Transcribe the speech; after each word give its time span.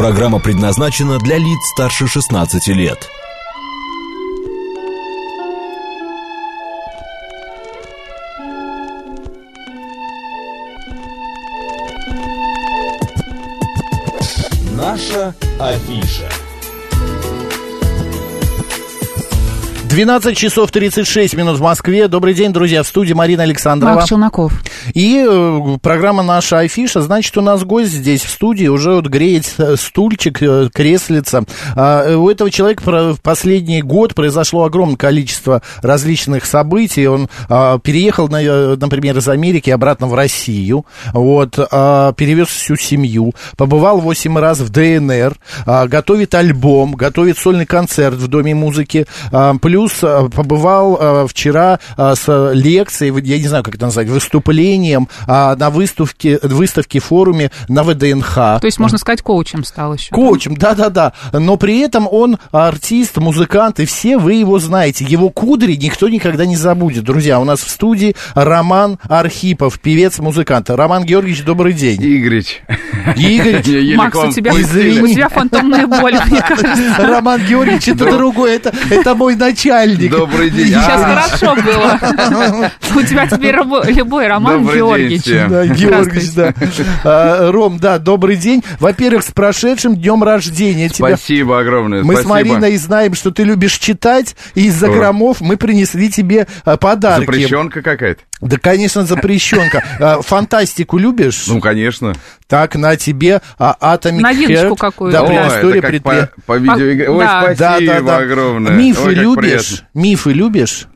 Программа 0.00 0.38
предназначена 0.38 1.18
для 1.18 1.36
лиц 1.36 1.58
старше 1.74 2.06
16 2.06 2.68
лет. 2.68 3.10
Наша 14.74 15.34
афиша. 15.58 16.30
12 19.84 20.34
часов 20.34 20.70
36 20.70 21.34
минут 21.34 21.58
в 21.58 21.60
Москве. 21.60 22.08
Добрый 22.08 22.32
день, 22.32 22.54
друзья. 22.54 22.82
В 22.82 22.86
студии 22.86 23.12
Марина 23.12 23.42
Александрова. 23.42 23.96
Марк 23.96 24.08
Челноков. 24.08 24.52
И 24.94 25.24
э, 25.26 25.78
программа 25.82 26.22
наша 26.22 26.60
Афиша. 26.60 27.00
Значит, 27.02 27.36
у 27.36 27.40
нас 27.40 27.64
гость 27.64 27.92
здесь 27.92 28.22
в 28.22 28.30
студии. 28.30 28.66
Уже 28.66 28.94
вот 28.94 29.06
греет 29.06 29.54
э, 29.58 29.76
стульчик, 29.76 30.42
э, 30.42 30.68
креслица. 30.72 31.44
У 31.74 32.28
этого 32.28 32.50
человека 32.50 32.82
в 32.84 33.20
последний 33.22 33.82
год 33.82 34.14
произошло 34.14 34.64
огромное 34.64 34.96
количество 34.96 35.62
различных 35.82 36.44
событий. 36.44 37.06
Он 37.06 37.28
а, 37.48 37.78
переехал, 37.78 38.28
на, 38.28 38.76
например, 38.76 39.18
из 39.18 39.28
Америки 39.28 39.70
обратно 39.70 40.06
в 40.06 40.14
Россию. 40.14 40.86
Вот, 41.12 41.58
а, 41.58 42.12
перевез 42.12 42.48
всю 42.48 42.76
семью. 42.76 43.32
Побывал 43.56 44.00
8 44.00 44.38
раз 44.38 44.60
в 44.60 44.70
ДНР. 44.70 45.36
А, 45.66 45.86
готовит 45.86 46.34
альбом, 46.34 46.92
готовит 46.92 47.38
сольный 47.38 47.66
концерт 47.66 48.16
в 48.16 48.28
Доме 48.28 48.54
музыки. 48.54 49.06
Плюс 49.60 49.92
побывал 50.00 51.26
вчера 51.28 51.78
с 51.96 52.52
лекцией, 52.52 53.12
я 53.24 53.38
не 53.38 53.48
знаю, 53.48 53.64
как 53.64 53.74
это 53.74 53.86
назвать, 53.86 54.08
выступлением 54.08 54.69
на 54.78 55.70
выставке, 55.70 56.38
выставке 56.42 57.00
форуме 57.00 57.50
на 57.68 57.82
ВДНХ. 57.82 58.34
То 58.34 58.60
есть, 58.64 58.78
можно 58.78 58.98
сказать, 58.98 59.22
коучем 59.22 59.64
стал 59.64 59.94
еще. 59.94 60.10
Коучем, 60.10 60.56
да-да-да. 60.56 61.12
Но 61.32 61.56
при 61.56 61.80
этом 61.80 62.08
он 62.10 62.38
артист, 62.52 63.18
музыкант, 63.18 63.80
и 63.80 63.84
все 63.84 64.18
вы 64.18 64.34
его 64.34 64.58
знаете. 64.58 65.04
Его 65.04 65.30
кудри 65.30 65.74
никто 65.74 66.08
никогда 66.08 66.46
не 66.46 66.56
забудет. 66.56 67.04
Друзья, 67.04 67.40
у 67.40 67.44
нас 67.44 67.60
в 67.60 67.70
студии 67.70 68.14
Роман 68.34 68.98
Архипов, 69.08 69.80
певец-музыкант. 69.80 70.70
Роман 70.70 71.04
Георгиевич, 71.04 71.44
добрый 71.44 71.72
день. 71.72 72.00
Игорич. 72.00 72.62
Игорь. 73.16 73.96
Макс, 73.96 74.16
у 74.16 74.32
тебя, 74.32 74.52
у 74.52 75.06
тебя 75.06 75.28
фантомная 75.28 75.86
боль, 75.86 76.18
мне 76.26 76.40
кажется. 76.48 76.96
Роман 76.98 77.40
Георгиевич, 77.46 77.88
это 77.88 78.10
другой, 78.10 78.56
это, 78.56 78.72
это 78.90 79.14
мой 79.14 79.36
начальник 79.36 79.70
начальник. 79.70 80.10
Добрый 80.10 80.50
день. 80.50 80.68
Сейчас 80.68 81.02
а. 81.02 81.28
хорошо 81.28 81.54
было. 81.62 82.70
У 82.96 83.02
тебя 83.02 83.26
теперь 83.26 83.56
любой 83.94 84.26
Роман 84.26 84.59
Георгиевич. 84.64 85.24
Да, 85.26 85.66
Георгиевич, 85.66 86.32
да. 86.34 86.54
А, 87.04 87.50
Ром, 87.50 87.78
да, 87.78 87.98
добрый 87.98 88.36
день. 88.36 88.62
Во-первых, 88.78 89.22
с 89.24 89.30
прошедшим 89.30 89.96
днем 89.96 90.22
рождения 90.22 90.88
тебя. 90.88 91.16
Спасибо 91.16 91.60
огромное. 91.60 92.02
Мы 92.02 92.16
с 92.16 92.24
Мариной 92.24 92.76
знаем, 92.76 93.14
что 93.14 93.30
ты 93.30 93.44
любишь 93.44 93.78
читать, 93.78 94.36
и 94.54 94.66
из-за 94.66 94.88
громов 94.88 95.40
мы 95.40 95.56
принесли 95.56 96.10
тебе 96.10 96.46
а, 96.64 96.76
подарки. 96.76 97.26
Запрещенка 97.26 97.82
какая-то? 97.82 98.20
Да, 98.40 98.56
конечно, 98.56 99.04
запрещенка. 99.04 100.20
Фантастику 100.22 100.96
любишь? 100.96 101.44
Ну, 101.46 101.60
конечно. 101.60 102.14
Так, 102.48 102.74
на 102.74 102.96
тебе 102.96 103.42
Atomic 103.58 104.20
Новиночку 104.20 104.76
какую-то. 104.76 105.20
Да, 105.20 105.26
прям 105.26 105.48
история 105.48 105.82
предпри... 105.82 106.00
по, 106.00 106.30
по 106.46 106.56
видеоигре. 106.56 107.10
Ой, 107.10 107.24
спасибо 107.24 107.58
да, 107.58 107.80
да, 107.80 108.00
да. 108.00 108.16
огромное. 108.18 108.72
Мифы 108.72 109.08
Ой, 109.08 109.14
любишь? 109.14 109.66
Приятно. 109.66 109.88
Мифы 109.94 110.32
любишь? 110.32 110.86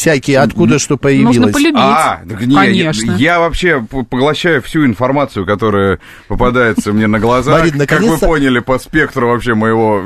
Всякие, 0.00 0.38
откуда 0.38 0.78
что 0.78 0.96
появилось. 0.96 1.36
Нужно 1.36 1.52
полюбить. 1.52 1.76
А, 1.76 2.20
так 2.26 2.40
не, 2.46 2.54
Конечно. 2.54 3.10
Я, 3.12 3.16
я 3.34 3.40
вообще 3.40 3.82
поглощаю 3.82 4.62
всю 4.62 4.86
информацию, 4.86 5.44
которая 5.44 5.98
попадается 6.26 6.92
мне 6.92 7.06
на 7.06 7.20
глаза. 7.20 7.52
Марин, 7.52 7.86
как 7.86 8.00
вы 8.00 8.16
поняли 8.16 8.60
по 8.60 8.78
спектру 8.78 9.28
вообще 9.28 9.54
моего 9.54 10.02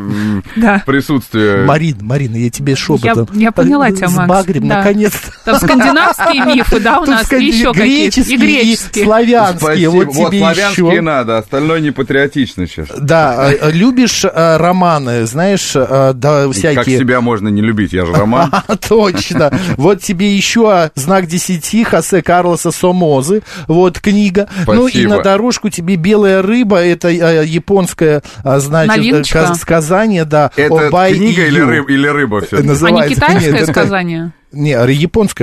да. 0.57 0.83
присутствия. 0.85 1.65
Марин, 1.65 1.99
Марина, 2.01 2.37
я 2.37 2.51
тебе 2.51 2.75
шепотом. 2.75 3.29
Я, 3.35 3.45
я 3.45 3.53
поняла 3.53 3.91
тебя, 3.93 4.09
Макс. 4.09 4.25
Сбагрим, 4.25 4.69
да. 4.69 4.79
наконец-то. 4.79 5.33
Там 5.45 5.57
скандинавские 5.59 6.45
мифы, 6.55 6.81
да, 6.81 7.01
у 7.01 7.07
нас, 7.07 7.33
и 7.33 7.45
еще 7.45 7.73
какие-то. 7.73 8.21
И 8.21 8.37
греческие. 8.37 9.05
славянские. 9.05 9.89
Вот, 9.91 10.07
вот 10.07 10.31
тебе 10.31 10.39
славянские 10.41 10.87
еще. 10.89 11.01
надо, 11.03 11.39
остальное 11.39 11.81
не 11.81 11.93
патриотично 11.93 12.67
сейчас. 12.67 12.89
Да, 12.99 13.49
а, 13.49 13.71
любишь 13.71 14.25
а, 14.25 14.59
романы, 14.59 15.25
знаешь, 15.27 15.73
а, 15.77 16.13
да, 16.13 16.51
всякие... 16.51 16.75
Как 16.75 16.87
себя 16.87 17.21
можно 17.21 17.49
не 17.49 17.63
любить, 17.63 17.93
я 17.93 18.07
же 18.07 18.13
роман. 18.13 18.51
Точно. 18.89 19.53
Вот 19.85 20.01
тебе 20.01 20.35
еще 20.35 20.91
знак 20.95 21.27
десяти 21.27 21.85
Хосе 21.85 22.23
Карлоса 22.23 22.71
Сомозы, 22.71 23.43
вот 23.69 24.01
книга. 24.01 24.49
Спасибо. 24.63 24.75
Ну 24.75 24.89
и 24.89 25.07
на 25.07 25.23
дорожку 25.23 25.69
тебе 25.69 25.97
белая 25.97 26.41
рыба, 26.41 26.79
это 26.79 27.09
э, 27.09 27.45
японское, 27.45 28.23
э, 28.45 28.59
значит, 28.61 28.97
Новиночка. 28.97 29.55
сказание, 29.57 30.25
да. 30.25 30.51
Это 30.57 30.89
книга 30.89 31.47
или, 31.47 31.61
рыб, 31.61 31.91
или 31.91 32.07
рыба 32.07 32.41
все 32.41 32.57
А 32.57 32.63
не 32.63 33.09
китайское 33.15 33.53
Нет, 33.53 33.69
сказание? 33.69 34.33
Не, 34.53 34.71
японское, 34.71 34.95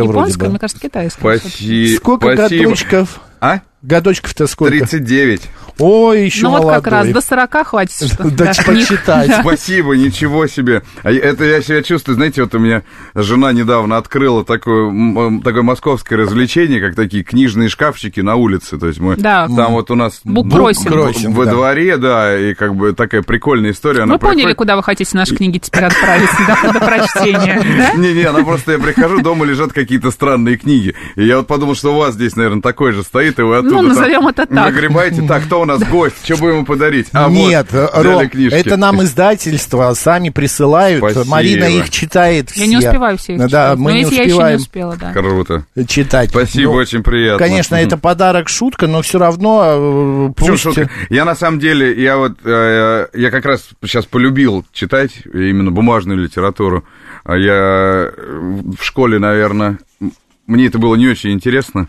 японское 0.02 0.03
вроде 0.06 0.38
бы. 0.40 0.50
мне 0.50 0.58
кажется, 0.58 0.81
китайское. 0.81 1.38
Спасибо. 1.38 1.97
Сколько 1.97 2.34
Спасибо. 2.34 2.63
годочков? 2.63 3.22
А? 3.40 3.59
Годочков-то 3.81 4.46
сколько? 4.47 4.78
39. 4.78 5.42
Ой, 5.80 6.25
еще 6.25 6.44
Ну 6.44 6.50
молодой. 6.52 6.75
вот 6.75 6.84
как 6.84 6.92
раз 6.92 7.08
до 7.08 7.22
40 7.22 7.68
хватит. 7.68 8.18
Да, 8.19 8.52
почитать. 8.66 9.31
Спасибо, 9.42 9.96
ничего 9.96 10.46
себе. 10.46 10.84
А 11.02 11.12
это 11.12 11.44
я 11.46 11.62
себя 11.62 11.81
чувствую, 11.81 12.16
знаете, 12.16 12.44
вот 12.44 12.53
у 12.53 12.59
меня 12.59 12.84
жена 13.16 13.52
недавно 13.52 13.97
открыла 13.97 14.46
такое, 14.46 14.91
такое 15.44 15.64
московское 15.64 16.20
развлечение, 16.20 16.80
как 16.80 16.96
такие 16.96 17.24
книжные 17.24 17.70
шкафчики 17.70 18.20
на 18.20 18.36
улице. 18.36 18.78
То 18.78 18.88
есть 18.88 19.00
мы 19.00 19.16
там 19.16 19.72
вот 19.72 19.90
у 19.90 19.96
нас 19.96 20.22
буккроссинг 20.24 21.36
во 21.36 21.46
дворе, 21.46 21.97
да, 21.97 22.38
и 22.38 22.53
как 22.53 22.75
бы 22.75 22.94
такая 22.94 23.24
прикольная 23.24 23.72
история. 23.72 24.06
Мы 24.06 24.20
поняли, 24.20 24.53
куда 24.53 24.75
вы 24.75 24.84
хотите 24.84 25.18
наши 25.18 25.36
книги 25.36 25.58
теперь 25.58 25.86
отправить 25.86 26.30
до 26.74 26.80
прочтения. 26.80 27.62
Не-не, 27.96 28.24
она 28.25 28.44
просто, 28.44 28.74
я 28.74 28.80
прихожу, 28.80 29.22
дома 29.22 29.46
лежат 29.46 29.74
какие-то 29.74 30.12
странные 30.12 30.58
книги. 30.58 30.94
И 31.16 31.25
я 31.25 31.38
вот 31.38 31.47
подумал, 31.47 31.74
что 31.75 31.96
у 31.96 31.97
вас 31.97 32.14
здесь, 32.14 32.36
наверное, 32.36 32.62
такой 32.62 32.91
же 32.91 33.02
стоит, 33.03 33.40
и 33.40 33.41
вы 33.41 33.58
оттуда 33.76 33.94
Ну, 33.94 33.96
назовем 33.96 34.28
это 34.28 34.46
так. 34.46 34.50
Нагребаете. 34.50 35.22
Так, 35.28 35.44
кто 35.44 35.62
у 35.62 35.66
нас 35.66 35.82
гость? 35.84 36.16
Что 36.24 36.38
будем 36.38 36.56
ему 36.56 36.66
подарить? 36.66 37.08
А, 37.14 37.30
Нет, 37.30 37.68
вот, 37.72 37.92
Ром, 37.94 38.30
это 38.52 38.78
нам 38.78 39.02
издательство 39.04 39.94
сами 39.94 40.30
присылают. 40.30 41.00
Спасибо. 41.00 41.26
Марина 41.26 41.66
их 41.66 41.90
читает 41.90 42.50
все. 42.50 42.62
Я 42.62 42.68
не 42.68 42.78
успеваю 42.78 43.18
все 43.18 43.36
их 43.36 43.48
Да, 43.50 43.76
мы 43.76 43.92
Но 43.92 43.98
не 43.98 44.06
успеваем 44.06 44.30
я 44.30 44.36
еще 44.36 44.50
не 44.50 44.62
успела, 44.62 44.98
да. 44.98 45.12
Круто. 45.14 45.66
читать. 45.88 46.30
Спасибо, 46.30 46.72
ну, 46.72 46.78
очень 46.78 47.04
приятно. 47.04 47.46
Конечно, 47.46 47.76
это 47.76 47.98
подарок, 47.98 48.50
шутка, 48.50 48.88
но 48.88 49.02
все 49.02 49.20
равно 49.20 50.30
э, 50.30 50.34
пусть... 50.36 50.64
шутка? 50.64 50.90
Я 51.09 51.26
на 51.26 51.36
самом 51.36 51.59
деле, 51.59 52.02
я 52.02 52.18
вот, 52.18 52.34
э, 52.44 53.08
я 53.14 53.32
как 53.32 53.46
раз 53.46 53.70
сейчас 53.84 54.06
полюбил 54.06 54.66
читать 54.72 55.12
именно 55.34 55.72
бумажную 55.72 56.20
литературу. 56.20 56.84
А 57.24 57.36
Я 57.36 58.12
в 58.12 58.84
школе, 58.84 59.20
наверное, 59.20 59.78
мне 60.48 60.68
это 60.68 60.80
было 60.80 60.96
не 60.96 61.08
очень 61.08 61.32
интересно. 61.32 61.88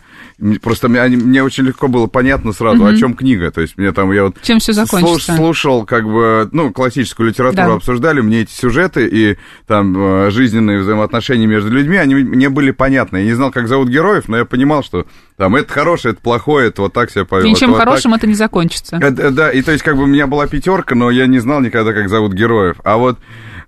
Просто 0.60 0.88
мне, 0.88 1.02
мне 1.02 1.42
очень 1.42 1.64
легко 1.64 1.86
было 1.86 2.08
понятно 2.08 2.52
сразу, 2.52 2.82
mm-hmm. 2.82 2.94
о 2.94 2.96
чем 2.96 3.14
книга. 3.14 3.52
То 3.52 3.60
есть 3.60 3.78
мне 3.78 3.92
там 3.92 4.10
я 4.10 4.24
вот 4.24 4.42
чем 4.42 4.58
все 4.58 4.72
закончится. 4.72 5.36
слушал, 5.36 5.86
как 5.86 6.04
бы, 6.04 6.48
ну, 6.50 6.72
классическую 6.72 7.28
литературу 7.28 7.68
да. 7.68 7.74
обсуждали, 7.74 8.20
мне 8.20 8.40
эти 8.40 8.50
сюжеты 8.50 9.06
и 9.06 9.36
там 9.68 9.94
э, 9.96 10.30
жизненные 10.30 10.80
взаимоотношения 10.80 11.46
между 11.46 11.70
людьми, 11.70 11.96
они 11.96 12.16
мне 12.16 12.48
были 12.48 12.72
понятны. 12.72 13.18
Я 13.18 13.24
не 13.24 13.34
знал, 13.34 13.52
как 13.52 13.68
зовут 13.68 13.88
героев, 13.88 14.24
но 14.26 14.38
я 14.38 14.44
понимал, 14.44 14.82
что 14.82 15.06
там 15.36 15.54
это 15.54 15.72
хорошее, 15.72 16.12
это 16.12 16.22
плохое, 16.22 16.68
это 16.68 16.82
вот 16.82 16.92
так 16.92 17.10
себя 17.10 17.24
повел. 17.24 17.46
Ничем 17.46 17.70
это 17.70 17.78
хорошим 17.78 18.10
вот 18.10 18.18
это 18.18 18.26
не 18.26 18.34
закончится. 18.34 18.96
Это, 18.96 19.30
да, 19.30 19.50
и 19.50 19.62
то 19.62 19.70
есть 19.70 19.84
как 19.84 19.96
бы 19.96 20.04
у 20.04 20.06
меня 20.06 20.26
была 20.26 20.48
пятерка, 20.48 20.96
но 20.96 21.10
я 21.10 21.26
не 21.28 21.38
знал 21.38 21.60
никогда, 21.60 21.92
как 21.92 22.08
зовут 22.08 22.32
героев. 22.32 22.78
А 22.82 22.96
вот 22.96 23.18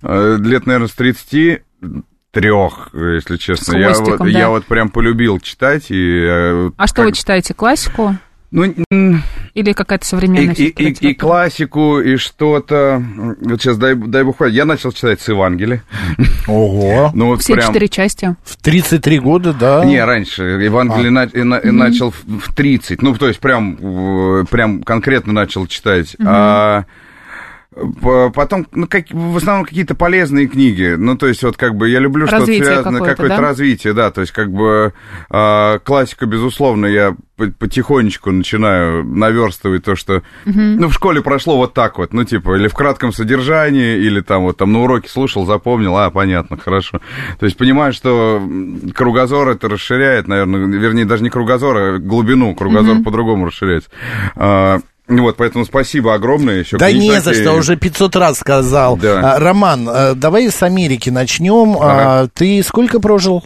э, 0.01 0.37
лет, 0.41 0.65
наверное, 0.65 0.89
с 0.89 0.93
30 0.93 1.61
трех, 2.35 2.89
если 2.93 3.37
честно. 3.37 3.77
я, 3.77 3.93
вот, 3.93 4.19
да. 4.19 4.27
я 4.27 4.49
вот 4.49 4.65
прям 4.65 4.89
полюбил 4.89 5.39
читать. 5.39 5.85
И, 5.89 6.19
э, 6.21 6.71
а 6.75 6.81
как... 6.81 6.89
что 6.89 7.03
вы 7.03 7.13
читаете, 7.13 7.53
классику? 7.53 8.17
Ну, 8.51 8.73
Или 9.53 9.73
какая-то 9.73 10.05
современная 10.05 10.53
и, 10.53 10.67
и, 10.67 10.89
и, 10.89 11.09
и 11.09 11.13
классику, 11.13 11.99
и 11.99 12.17
что-то... 12.17 13.03
Вот 13.41 13.61
сейчас, 13.61 13.77
дай, 13.77 13.95
дай 13.95 14.23
бог 14.23 14.35
Я 14.47 14.65
начал 14.65 14.91
читать 14.91 15.19
с 15.19 15.27
Евангелия. 15.27 15.83
Ого! 16.47 17.11
ну, 17.15 17.27
вот 17.27 17.41
Все 17.41 17.53
прям... 17.53 17.67
четыре 17.67 17.87
части. 17.87 18.35
В 18.43 18.57
33 18.57 19.19
года, 19.19 19.53
да? 19.53 19.83
Не, 19.83 20.03
раньше. 20.03 20.43
Евангелие 20.43 21.07
а. 21.07 21.11
на, 21.11 21.23
и, 21.23 21.43
на, 21.43 21.55
и 21.55 21.71
начал 21.71 22.11
в 22.11 22.53
30. 22.53 23.01
Ну, 23.01 23.15
то 23.15 23.27
есть 23.27 23.39
прям, 23.39 24.45
прям 24.49 24.83
конкретно 24.83 25.33
начал 25.33 25.67
читать. 25.67 26.15
Угу. 26.19 26.27
А 26.27 26.85
Потом, 28.33 28.67
ну, 28.71 28.87
как, 28.87 29.07
в 29.11 29.35
основном 29.35 29.65
какие-то 29.65 29.95
полезные 29.95 30.47
книги. 30.47 30.95
Ну, 30.97 31.17
то 31.17 31.27
есть, 31.27 31.43
вот 31.43 31.57
как 31.57 31.75
бы 31.75 31.89
я 31.89 31.99
люблю 31.99 32.25
что-то 32.25 32.45
связанное, 32.45 32.83
какое-то, 32.83 33.15
какое 33.15 33.29
да? 33.29 33.41
развитие, 33.41 33.93
да. 33.93 34.11
То 34.11 34.21
есть, 34.21 34.31
как 34.31 34.49
бы 34.49 34.93
э, 35.29 35.79
классика, 35.83 36.25
безусловно, 36.25 36.85
я 36.85 37.15
потихонечку 37.35 38.31
начинаю 38.31 39.03
наверстывать 39.03 39.83
то, 39.83 39.97
что, 39.97 40.23
угу. 40.45 40.53
ну, 40.55 40.87
в 40.87 40.93
школе 40.93 41.21
прошло 41.21 41.57
вот 41.57 41.73
так 41.73 41.97
вот, 41.97 42.13
ну, 42.13 42.23
типа, 42.23 42.55
или 42.55 42.69
в 42.69 42.73
кратком 42.73 43.11
содержании, 43.11 43.97
или 43.97 44.21
там 44.21 44.43
вот 44.43 44.55
там 44.55 44.71
на 44.71 44.81
уроке 44.83 45.09
слушал, 45.09 45.45
запомнил, 45.45 45.97
а, 45.97 46.09
понятно, 46.11 46.57
хорошо. 46.57 47.01
То 47.39 47.45
есть, 47.45 47.57
понимаю, 47.57 47.91
что 47.91 48.41
кругозор 48.93 49.49
это 49.49 49.67
расширяет, 49.67 50.29
наверное, 50.29 50.65
вернее, 50.65 51.03
даже 51.03 51.23
не 51.23 51.29
кругозор, 51.29 51.77
а 51.77 51.97
глубину, 51.97 52.55
кругозор 52.55 52.95
угу. 52.95 53.03
по-другому 53.03 53.47
расширяется. 53.47 53.89
А, 55.07 55.13
Вот, 55.13 55.37
поэтому 55.37 55.65
спасибо 55.65 56.13
огромное. 56.13 56.59
Еще 56.59 56.77
да 56.77 56.91
не 56.91 57.19
за 57.21 57.33
что, 57.33 57.53
уже 57.53 57.75
500 57.75 58.15
раз 58.15 58.39
сказал. 58.39 58.97
Да. 58.97 59.35
А, 59.35 59.39
Роман, 59.39 59.87
а, 59.89 60.13
давай 60.15 60.49
с 60.49 60.63
Америки 60.63 61.09
начнем. 61.09 61.77
Ага. 61.77 62.21
А, 62.21 62.27
ты 62.33 62.63
сколько 62.63 62.99
прожил? 62.99 63.43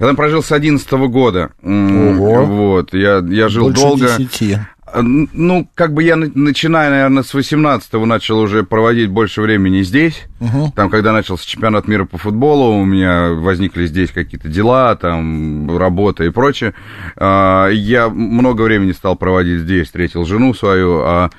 Я 0.00 0.06
там 0.06 0.16
прожил 0.16 0.42
с 0.42 0.52
11 0.52 0.90
года. 1.08 1.50
Ого. 1.62 2.44
Вот, 2.44 2.94
я, 2.94 3.22
я 3.28 3.48
жил 3.48 3.66
Больше 3.66 3.82
долго. 3.82 4.08
10. 4.18 4.58
Ну, 4.94 5.68
как 5.74 5.94
бы 5.94 6.02
я, 6.02 6.16
начиная, 6.16 6.90
наверное, 6.90 7.22
с 7.22 7.34
18-го 7.34 8.04
начал 8.04 8.38
уже 8.38 8.62
проводить 8.62 9.08
больше 9.08 9.40
времени 9.40 9.82
здесь. 9.82 10.24
Угу. 10.40 10.72
Там, 10.76 10.90
когда 10.90 11.12
начался 11.12 11.46
чемпионат 11.46 11.88
мира 11.88 12.04
по 12.04 12.18
футболу, 12.18 12.78
у 12.78 12.84
меня 12.84 13.30
возникли 13.30 13.86
здесь 13.86 14.10
какие-то 14.10 14.48
дела, 14.48 14.94
там, 14.96 15.76
работа 15.78 16.24
и 16.24 16.30
прочее. 16.30 16.74
А, 17.16 17.68
я 17.68 18.08
много 18.08 18.62
времени 18.62 18.92
стал 18.92 19.16
проводить 19.16 19.60
здесь, 19.60 19.86
встретил 19.86 20.24
жену 20.24 20.52
свою, 20.52 21.00
а 21.00 21.30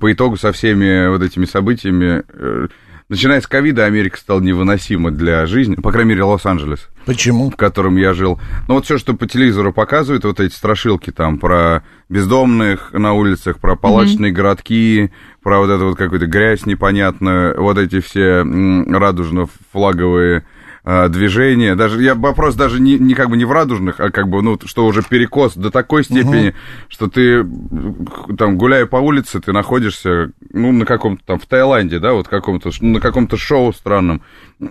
по 0.00 0.12
итогу 0.12 0.36
со 0.36 0.52
всеми 0.52 1.08
вот 1.08 1.22
этими 1.22 1.44
событиями 1.44 2.22
э, 2.28 2.68
Начиная 3.10 3.40
с 3.40 3.46
ковида, 3.48 3.86
Америка 3.86 4.16
стала 4.16 4.38
невыносима 4.38 5.10
для 5.10 5.44
жизни, 5.44 5.74
по 5.74 5.90
крайней 5.90 6.10
мере, 6.10 6.22
Лос-Анджелес. 6.22 6.88
Почему? 7.06 7.50
В 7.50 7.56
котором 7.56 7.96
я 7.96 8.14
жил. 8.14 8.40
Ну, 8.68 8.74
вот 8.74 8.84
все, 8.84 8.98
что 8.98 9.14
по 9.14 9.26
телевизору 9.26 9.72
показывают, 9.72 10.24
вот 10.24 10.38
эти 10.38 10.54
страшилки 10.54 11.10
там 11.10 11.40
про 11.40 11.82
бездомных 12.08 12.92
на 12.92 13.14
улицах, 13.14 13.58
про 13.58 13.74
палачные 13.74 14.30
mm-hmm. 14.30 14.36
городки, 14.36 15.10
про 15.42 15.58
вот 15.58 15.70
эту 15.70 15.86
вот 15.86 15.98
какую-то 15.98 16.28
грязь 16.28 16.66
непонятную, 16.66 17.60
вот 17.60 17.78
эти 17.78 17.98
все 17.98 18.44
радужно-флаговые 18.44 20.44
э, 20.84 21.08
движения. 21.08 21.74
Даже 21.74 22.02
я 22.02 22.14
вопрос 22.14 22.54
даже 22.54 22.80
не, 22.80 22.98
не 22.98 23.14
как 23.14 23.30
бы 23.30 23.36
не 23.36 23.44
в 23.44 23.52
радужных, 23.52 24.00
а 24.00 24.10
как 24.10 24.28
бы, 24.28 24.42
ну, 24.42 24.58
что 24.64 24.86
уже 24.86 25.02
перекос 25.02 25.54
до 25.54 25.70
такой 25.70 26.04
степени, 26.04 26.48
угу. 26.48 26.56
что 26.88 27.08
ты 27.08 27.46
там, 28.36 28.58
гуляя 28.58 28.86
по 28.86 28.96
улице, 28.96 29.40
ты 29.40 29.52
находишься, 29.52 30.32
ну, 30.52 30.72
на 30.72 30.86
каком-то 30.86 31.22
там, 31.24 31.38
в 31.38 31.46
Таиланде, 31.46 31.98
да, 31.98 32.12
вот 32.12 32.28
каком-то, 32.28 32.70
на 32.80 33.00
каком-то 33.00 33.36
шоу 33.36 33.72
странном. 33.72 34.22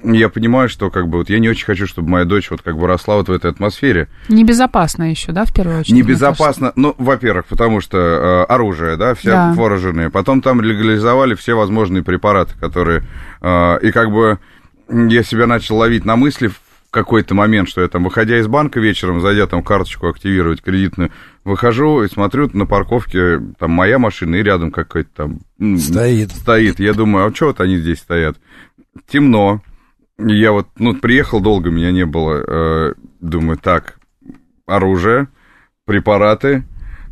Я 0.03 0.29
понимаю, 0.29 0.69
что 0.69 0.91
как 0.91 1.07
бы 1.07 1.19
вот 1.19 1.29
я 1.29 1.39
не 1.39 1.50
очень 1.50 1.65
хочу, 1.65 1.88
чтобы 1.88 2.09
моя 2.09 2.25
дочь 2.25 2.51
вот 2.51 2.61
как 2.61 2.77
бы 2.77 2.85
росла 2.85 3.15
вот 3.15 3.27
в 3.27 3.31
этой 3.31 3.50
атмосфере. 3.50 4.07
Небезопасно 4.27 5.09
еще, 5.09 5.31
да, 5.31 5.45
в 5.45 5.53
первую 5.53 5.79
очередь? 5.79 5.95
Небезопасно, 5.95 6.71
ну, 6.75 6.94
во-первых, 6.97 7.47
потому 7.47 7.81
что 7.81 7.97
э, 7.97 8.44
оружие, 8.44 8.97
да, 8.97 9.15
все 9.15 9.31
да. 9.31 9.53
вооруженные. 9.53 10.09
Потом 10.09 10.41
там 10.41 10.61
легализовали 10.61 11.33
все 11.33 11.56
возможные 11.56 12.03
препараты, 12.03 12.53
которые, 12.59 13.03
э, 13.41 13.79
и 13.81 13.91
как 13.91 14.11
бы 14.11 14.39
я 14.89 15.24
себя 15.24 15.47
начал 15.47 15.77
ловить 15.77 16.06
на 16.06 16.15
мысли 16.15 16.47
в 16.47 16.59
какой-то 16.91 17.36
момент, 17.36 17.69
что 17.69 17.81
я 17.81 17.88
там, 17.88 18.03
выходя 18.03 18.39
из 18.39 18.47
банка 18.47 18.80
вечером, 18.80 19.21
зайдя 19.21 19.45
там 19.47 19.63
карточку 19.63 20.07
активировать 20.07 20.62
кредитную, 20.62 21.12
выхожу 21.44 22.03
и 22.03 22.09
смотрю 22.09 22.50
на 22.53 22.65
парковке, 22.65 23.39
там 23.59 23.71
моя 23.71 24.00
машина 24.00 24.36
и 24.36 24.44
рядом 24.44 24.71
какой-то 24.71 25.09
там... 25.13 25.77
Стоит. 25.77 26.31
Стоит. 26.31 26.80
Я 26.80 26.94
думаю, 26.94 27.27
а 27.27 27.36
что 27.36 27.47
вот 27.47 27.62
они 27.62 27.77
здесь 27.77 28.00
стоят? 28.00 28.38
Темно. 29.07 29.62
Я 30.18 30.51
вот, 30.51 30.68
ну, 30.77 30.95
приехал 30.95 31.39
долго, 31.39 31.69
меня 31.69 31.92
не 31.92 32.06
было. 32.06 32.44
Э, 32.45 32.94
думаю, 33.21 33.57
так, 33.57 34.00
оружие, 34.65 35.30
препараты, 35.85 36.65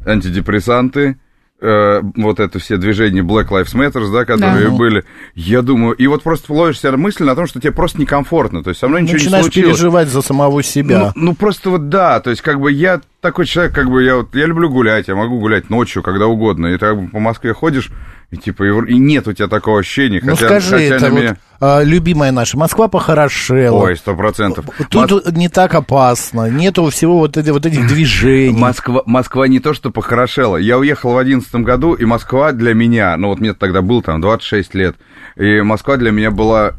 антидепрессанты, 0.06 1.20
э, 1.60 2.02
вот 2.16 2.40
это 2.40 2.60
все 2.60 2.78
движения 2.78 3.22
Black 3.22 3.48
Lives 3.50 3.76
Matter, 3.76 4.12
да, 4.12 4.26
которые 4.26 4.70
да. 4.70 4.76
были, 4.76 5.06
я 5.36 5.62
думаю, 5.62 5.94
и 5.96 6.08
вот 6.08 6.24
просто 6.24 6.54
ловишь 6.54 6.80
себя 6.80 6.96
мысль 6.98 7.24
на 7.24 7.36
том, 7.36 7.48
что 7.48 7.60
тебе 7.60 7.72
просто 7.72 8.00
некомфортно, 8.02 8.64
то 8.64 8.70
есть 8.70 8.80
со 8.80 8.88
мной 8.88 9.04
ничего 9.04 9.16
Начинаешь 9.18 9.46
не 9.46 9.52
случилось. 9.52 9.78
переживать 9.78 10.08
за 10.10 10.22
самого 10.22 10.64
себя. 10.64 11.14
Ну, 11.16 11.28
ну, 11.28 11.36
просто 11.36 11.70
вот 11.70 11.90
да, 11.90 12.20
то 12.20 12.30
есть 12.30 12.42
как 12.42 12.60
бы 12.60 12.72
я 12.72 13.02
такой 13.22 13.46
человек, 13.46 13.74
как 13.74 13.90
бы 13.90 14.04
я 14.04 14.18
вот, 14.18 14.36
я 14.36 14.46
люблю 14.46 14.70
гулять, 14.70 15.08
я 15.08 15.16
могу 15.16 15.40
гулять 15.40 15.70
ночью, 15.70 16.04
когда 16.04 16.28
угодно, 16.28 16.68
и 16.68 16.74
ты 16.74 16.80
как 16.80 17.02
бы 17.02 17.08
по 17.10 17.20
Москве 17.20 17.54
ходишь, 17.54 17.92
и 18.30 18.36
типа, 18.36 18.64
и 18.86 18.98
нет 18.98 19.28
у 19.28 19.34
тебя 19.34 19.48
такого 19.48 19.80
ощущения. 19.80 20.20
Ну 20.22 20.36
хотя, 20.36 20.48
скажи, 20.48 20.90
хотя 20.90 20.96
это 20.96 21.10
меня... 21.10 21.30
вот, 21.30 21.38
а, 21.62 21.84
любимая 21.84 22.32
наша, 22.34 22.58
Москва 22.58 22.90
похорошела. 22.90 23.84
Ой, 23.84 23.96
сто 23.96 24.16
процентов. 24.16 24.66
Тут 24.90 25.12
Мос... 25.12 25.32
не 25.32 25.48
так 25.48 25.74
опасно, 25.74 26.50
нету 26.50 26.90
всего 26.90 27.20
вот, 27.20 27.38
эти, 27.38 27.52
вот 27.52 27.66
этих 27.66 27.88
движений. 27.88 28.58
Москва, 28.58 29.02
Москва 29.06 29.48
не 29.48 29.62
то, 29.62 29.74
что 29.74 29.92
похорошела. 29.92 30.58
Я 30.58 30.78
уехал 30.78 31.14
в 31.14 31.18
одиннадцатом 31.18 31.64
году, 31.64 31.94
и 31.94 32.04
Москва 32.04 32.52
для 32.52 32.74
меня, 32.74 33.16
ну 33.16 33.30
вот 33.30 33.40
мне 33.40 33.54
тогда 33.54 33.82
было 33.82 34.04
там 34.04 34.20
26 34.20 34.76
лет, 34.76 34.98
и 35.38 35.62
Москва 35.62 35.96
для 35.96 36.12
меня 36.12 36.30
была 36.30 36.74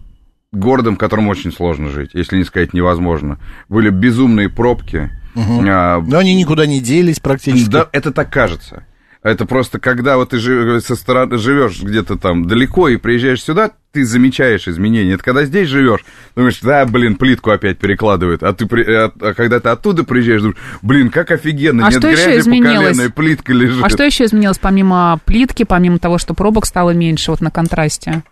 городом, 0.52 0.96
в 0.96 0.98
котором 0.98 1.28
очень 1.28 1.52
сложно 1.52 1.88
жить, 1.88 2.10
если 2.12 2.36
не 2.36 2.44
сказать 2.44 2.74
невозможно. 2.74 3.38
Были 3.70 3.88
безумные 3.88 4.50
пробки. 4.50 5.10
Угу. 5.34 5.64
А... 5.66 6.00
Но 6.00 6.18
они 6.18 6.34
никуда 6.34 6.66
не 6.66 6.80
делись 6.80 7.20
практически. 7.20 7.70
Да, 7.70 7.88
это 7.92 8.12
так 8.12 8.30
кажется. 8.30 8.84
Это 9.28 9.44
просто 9.46 9.78
когда 9.78 10.16
вот 10.16 10.30
ты 10.30 10.80
со 10.80 10.96
стороны 10.96 11.38
живешь 11.38 11.82
где-то 11.82 12.16
там 12.16 12.46
далеко 12.46 12.88
и 12.88 12.96
приезжаешь 12.96 13.42
сюда, 13.42 13.72
ты 13.92 14.04
замечаешь 14.04 14.68
изменения. 14.68 15.14
Это 15.14 15.24
когда 15.24 15.44
здесь 15.44 15.68
живешь, 15.68 16.04
думаешь, 16.34 16.58
да, 16.60 16.84
блин, 16.86 17.16
плитку 17.16 17.50
опять 17.50 17.78
перекладывают. 17.78 18.42
А 18.42 18.52
ты 18.52 18.64
а, 18.64 19.12
а 19.20 19.34
когда 19.34 19.60
ты 19.60 19.68
оттуда 19.68 20.04
приезжаешь, 20.04 20.42
думаешь, 20.42 20.58
блин, 20.82 21.10
как 21.10 21.30
офигенно, 21.30 21.86
а 21.86 21.90
нет 21.90 22.00
что 22.00 22.10
грязи 22.10 22.28
еще 22.28 22.38
изменилось? 22.38 22.88
по 22.88 22.94
колено, 22.96 23.10
плитка 23.10 23.52
лежит. 23.52 23.84
А 23.84 23.88
что 23.88 24.02
еще 24.02 24.24
изменилось 24.24 24.58
помимо 24.58 25.20
плитки, 25.24 25.64
помимо 25.64 25.98
того, 25.98 26.18
что 26.18 26.34
пробок 26.34 26.66
стало 26.66 26.90
меньше, 26.90 27.30
вот 27.30 27.40
на 27.40 27.50
контрасте? 27.50 28.22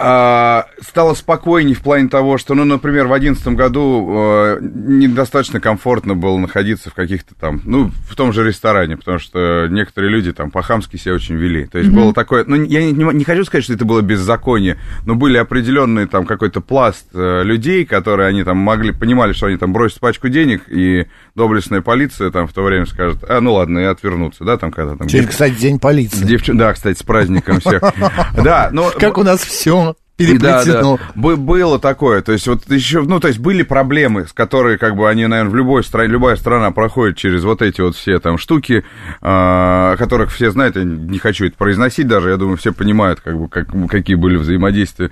А, 0.00 0.66
стало 0.80 1.14
спокойней 1.14 1.74
в 1.74 1.80
плане 1.80 2.08
того, 2.08 2.38
что, 2.38 2.54
ну, 2.54 2.64
например, 2.64 3.06
в 3.06 3.08
2011 3.08 3.48
году 3.48 4.08
э, 4.08 4.58
недостаточно 4.60 5.58
комфортно 5.58 6.14
было 6.14 6.38
находиться 6.38 6.90
в 6.90 6.94
каких-то 6.94 7.34
там, 7.34 7.60
ну, 7.64 7.90
в 8.08 8.14
том 8.14 8.32
же 8.32 8.46
ресторане, 8.46 8.96
потому 8.96 9.18
что 9.18 9.66
некоторые 9.68 10.12
люди 10.12 10.32
там 10.32 10.52
по-хамски 10.52 10.96
себя 10.96 11.14
очень 11.14 11.34
вели. 11.34 11.66
То 11.66 11.78
есть 11.78 11.90
mm-hmm. 11.90 11.94
было 11.94 12.14
такое, 12.14 12.44
ну, 12.46 12.62
я 12.62 12.80
не, 12.80 12.92
не, 12.92 13.12
не 13.12 13.24
хочу 13.24 13.44
сказать, 13.44 13.64
что 13.64 13.72
это 13.72 13.84
было 13.84 14.00
беззаконие, 14.00 14.78
но 15.04 15.16
были 15.16 15.36
определенные 15.36 16.06
там 16.06 16.26
какой-то 16.26 16.60
пласт 16.60 17.06
э, 17.12 17.42
людей, 17.42 17.84
которые 17.84 18.28
они 18.28 18.44
там 18.44 18.56
могли, 18.56 18.92
понимали, 18.92 19.32
что 19.32 19.46
они 19.46 19.56
там 19.56 19.72
бросят 19.72 19.98
пачку 19.98 20.28
денег, 20.28 20.62
и 20.68 21.06
доблестная 21.34 21.80
полиция 21.80 22.30
там 22.30 22.46
в 22.46 22.52
то 22.52 22.62
время 22.62 22.86
скажет, 22.86 23.24
а, 23.28 23.40
ну 23.40 23.54
ладно, 23.54 23.80
и 23.80 23.84
отвернуться, 23.84 24.44
да, 24.44 24.58
там 24.58 24.70
когда 24.70 24.94
там... 24.94 25.08
Сегодня, 25.08 25.28
кстати, 25.28 25.54
день 25.54 25.80
полиции. 25.80 26.24
Девч... 26.24 26.50
Да, 26.52 26.72
кстати, 26.72 26.96
с 26.96 27.02
праздником 27.02 27.58
всех. 27.58 27.82
Да, 28.36 28.68
но... 28.72 28.92
Как 28.96 29.18
у 29.18 29.24
нас 29.24 29.40
все 29.40 29.87
переплетено. 30.18 30.98
Да, 30.98 31.12
да. 31.14 31.36
Было 31.36 31.78
такое, 31.78 32.20
то 32.22 32.32
есть 32.32 32.46
вот 32.48 32.68
еще, 32.70 33.02
ну, 33.02 33.20
то 33.20 33.28
есть 33.28 33.38
были 33.38 33.62
проблемы, 33.62 34.26
с 34.26 34.32
которыми, 34.32 34.76
как 34.76 34.96
бы, 34.96 35.08
они, 35.08 35.26
наверное, 35.26 35.50
в 35.50 35.54
любой 35.54 35.84
стране, 35.84 36.10
любая 36.10 36.36
страна 36.36 36.72
проходит 36.72 37.16
через 37.16 37.44
вот 37.44 37.62
эти 37.62 37.80
вот 37.80 37.96
все 37.96 38.18
там 38.18 38.36
штуки, 38.36 38.84
о 39.22 39.96
которых 39.96 40.32
все 40.32 40.50
знают, 40.50 40.76
я 40.76 40.82
не 40.82 41.18
хочу 41.18 41.46
это 41.46 41.56
произносить 41.56 42.08
даже, 42.08 42.30
я 42.30 42.36
думаю, 42.36 42.56
все 42.56 42.72
понимают, 42.72 43.20
как 43.20 43.38
бы, 43.38 43.48
как, 43.48 43.68
какие 43.88 44.16
были 44.16 44.36
взаимодействия 44.36 45.10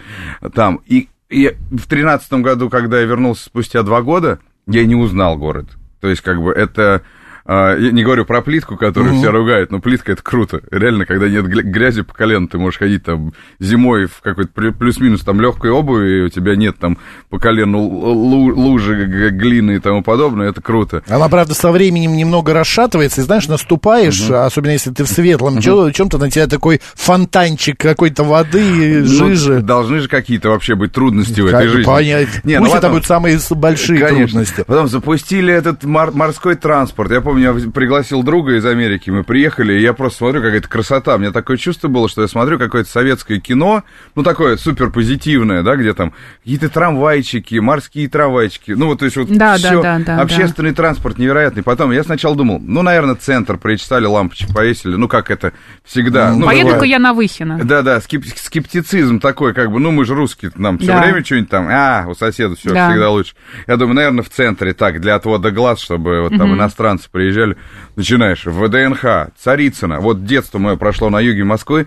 там. 0.55 0.81
И, 0.87 1.09
и 1.31 1.57
в 1.71 1.87
тринадцатом 1.87 2.43
году, 2.43 2.69
когда 2.69 2.99
я 2.99 3.07
вернулся 3.07 3.45
спустя 3.45 3.83
два 3.85 4.03
года, 4.03 4.41
я 4.67 4.85
не 4.85 4.97
узнал 4.97 5.39
город. 5.39 5.67
То 6.01 6.09
есть, 6.09 6.21
как 6.23 6.43
бы, 6.43 6.53
это 6.53 7.03
а, 7.47 7.77
я 7.77 7.93
не 7.93 8.03
говорю 8.03 8.25
про 8.25 8.43
плитку, 8.43 8.77
которую 8.77 9.15
угу. 9.15 9.21
все 9.21 9.31
ругают, 9.31 9.71
но 9.71 9.81
плитка 9.81 10.13
это 10.13 10.23
круто. 10.23 10.61
Реально, 10.71 11.07
когда 11.07 11.29
нет 11.29 11.47
грязи 11.47 12.03
по 12.03 12.13
колено, 12.13 12.49
ты 12.49 12.59
можешь 12.59 12.79
ходить 12.79 13.05
там 13.05 13.33
зимой 13.61 14.07
в 14.07 14.21
какой-то 14.21 14.73
плюс-минус 14.73 15.23
там 15.23 15.41
легкой 15.41 15.71
обуви, 15.71 16.19
и 16.19 16.21
у 16.23 16.29
тебя 16.29 16.57
нет 16.57 16.77
там 16.79 16.99
по 17.31 17.39
колену 17.39 17.81
лужи, 17.81 19.31
глины 19.31 19.77
и 19.77 19.79
тому 19.79 20.03
подобное, 20.03 20.49
это 20.49 20.61
круто. 20.61 21.03
Она, 21.09 21.29
правда, 21.29 21.55
со 21.55 21.71
временем 21.71 22.17
немного 22.17 22.53
расшатывается, 22.53 23.21
и 23.21 23.25
знаешь, 23.25 23.47
наступаешь, 23.49 24.23
угу. 24.23 24.35
особенно 24.35 24.73
если 24.73 24.91
ты 24.91 25.05
в 25.05 25.09
светлом 25.09 25.59
угу. 25.59 25.91
чем-то, 25.91 26.19
на 26.19 26.31
тебя 26.31 26.47
такой 26.49 26.81
фонтанчик 26.95 27.79
какой-то 27.79 28.25
воды, 28.25 29.01
ну, 29.01 29.07
жижи. 29.07 29.61
Должны 29.61 30.01
же 30.01 30.09
какие-то 30.09 30.49
вообще 30.49 30.75
быть 30.75 30.93
трудности 30.93 31.41
в 31.41 31.47
этой 31.47 31.69
жизни. 31.69 31.85
Понять. 31.85 32.45
Не, 32.45 32.59
Пусть 32.59 32.73
ну, 32.73 32.79
это 32.79 32.89
будут 32.89 33.07
самые 33.07 33.39
большие 33.51 34.01
Конечно. 34.01 34.41
трудности. 34.41 34.65
Потом 34.67 34.89
запустили 34.89 35.53
этот 35.53 35.85
морской 35.85 36.57
транспорт. 36.57 37.13
Я 37.13 37.21
помню, 37.21 37.36
меня 37.37 37.55
пригласил 37.71 38.23
друга 38.23 38.57
из 38.57 38.67
Америки, 38.67 39.11
мы 39.11 39.25
приехали, 39.25 39.75
и 39.75 39.81
я 39.81 39.93
просто 39.93 40.19
смотрю, 40.19 40.43
какая-то 40.43 40.69
красота. 40.69 41.17
У 41.17 41.19
меня 41.19 41.33
такое 41.33 41.57
чувство 41.57 41.89
было, 41.89 42.09
что 42.09 42.23
я 42.23 42.29
смотрю 42.29 42.59
какое-то 42.59 42.91
советское 42.91 43.39
кино, 43.39 43.85
ну, 44.15 44.23
такое 44.23 44.57
супер 44.57 44.91
позитивное, 44.91 45.63
да, 45.63 45.77
где 45.77 45.95
там 45.95 46.13
какие-то 46.43 46.69
трамвайчики, 46.69 47.57
морские 47.57 48.09
трамвайчики, 48.09 48.73
ну, 48.73 48.87
вот, 48.87 49.01
то 49.01 49.05
есть 49.05 49.17
вот 49.17 49.29
да, 49.29 49.57
все, 49.57 49.83
да, 49.83 49.99
да, 49.99 50.17
да, 50.17 50.23
общественный 50.23 50.71
да. 50.71 50.77
транспорт 50.77 51.19
невероятный. 51.19 51.63
Потом 51.63 51.93
я 51.93 52.03
сначала 52.03 52.35
думал, 52.35 52.59
ну, 52.61 52.83
наверное, 52.83 53.15
центр 53.15 53.59
причесали, 53.59 54.07
лампочек 54.07 54.53
повесили, 54.55 54.97
ну, 54.97 55.09
как 55.09 55.31
это 55.31 55.53
всегда. 55.85 56.33
Ну, 56.33 56.47
Поеду-ка 56.47 56.85
я 56.85 56.99
на 56.99 57.13
Выхино. 57.13 57.61
Да-да, 57.63 58.01
скеп 58.01 58.25
скептицизм 58.27 59.21
такой, 59.21 59.55
как 59.55 59.71
бы, 59.71 59.79
ну, 59.79 59.91
мы 59.91 60.05
же 60.05 60.15
русские, 60.15 60.53
нам 60.57 60.79
все 60.79 60.89
да. 60.89 61.03
время 61.03 61.25
что-нибудь 61.25 61.51
там, 61.51 61.69
а, 61.71 62.07
у 62.09 62.15
соседа 62.15 62.57
все 62.57 62.73
да. 62.73 62.91
всегда 62.91 63.11
лучше. 63.11 63.35
Я 63.67 63.77
думаю, 63.77 63.95
наверное, 63.95 64.25
в 64.25 64.31
центре 64.31 64.73
так, 64.73 65.01
для 65.01 65.15
отвода 65.15 65.51
глаз, 65.51 65.81
чтобы 65.81 66.23
вот 66.23 66.31
там 66.31 66.51
угу. 66.51 66.57
иностранцы 66.57 67.09
приезжали 67.11 67.26
приезжали, 67.27 67.57
начинаешь, 67.97 68.45
в 68.45 68.67
ВДНХ, 68.67 69.33
Царицыно, 69.37 70.01
вот 70.01 70.25
детство 70.25 70.59
мое 70.59 70.77
прошло 70.77 71.11
на 71.11 71.21
юге 71.21 71.45
Москвы, 71.45 71.87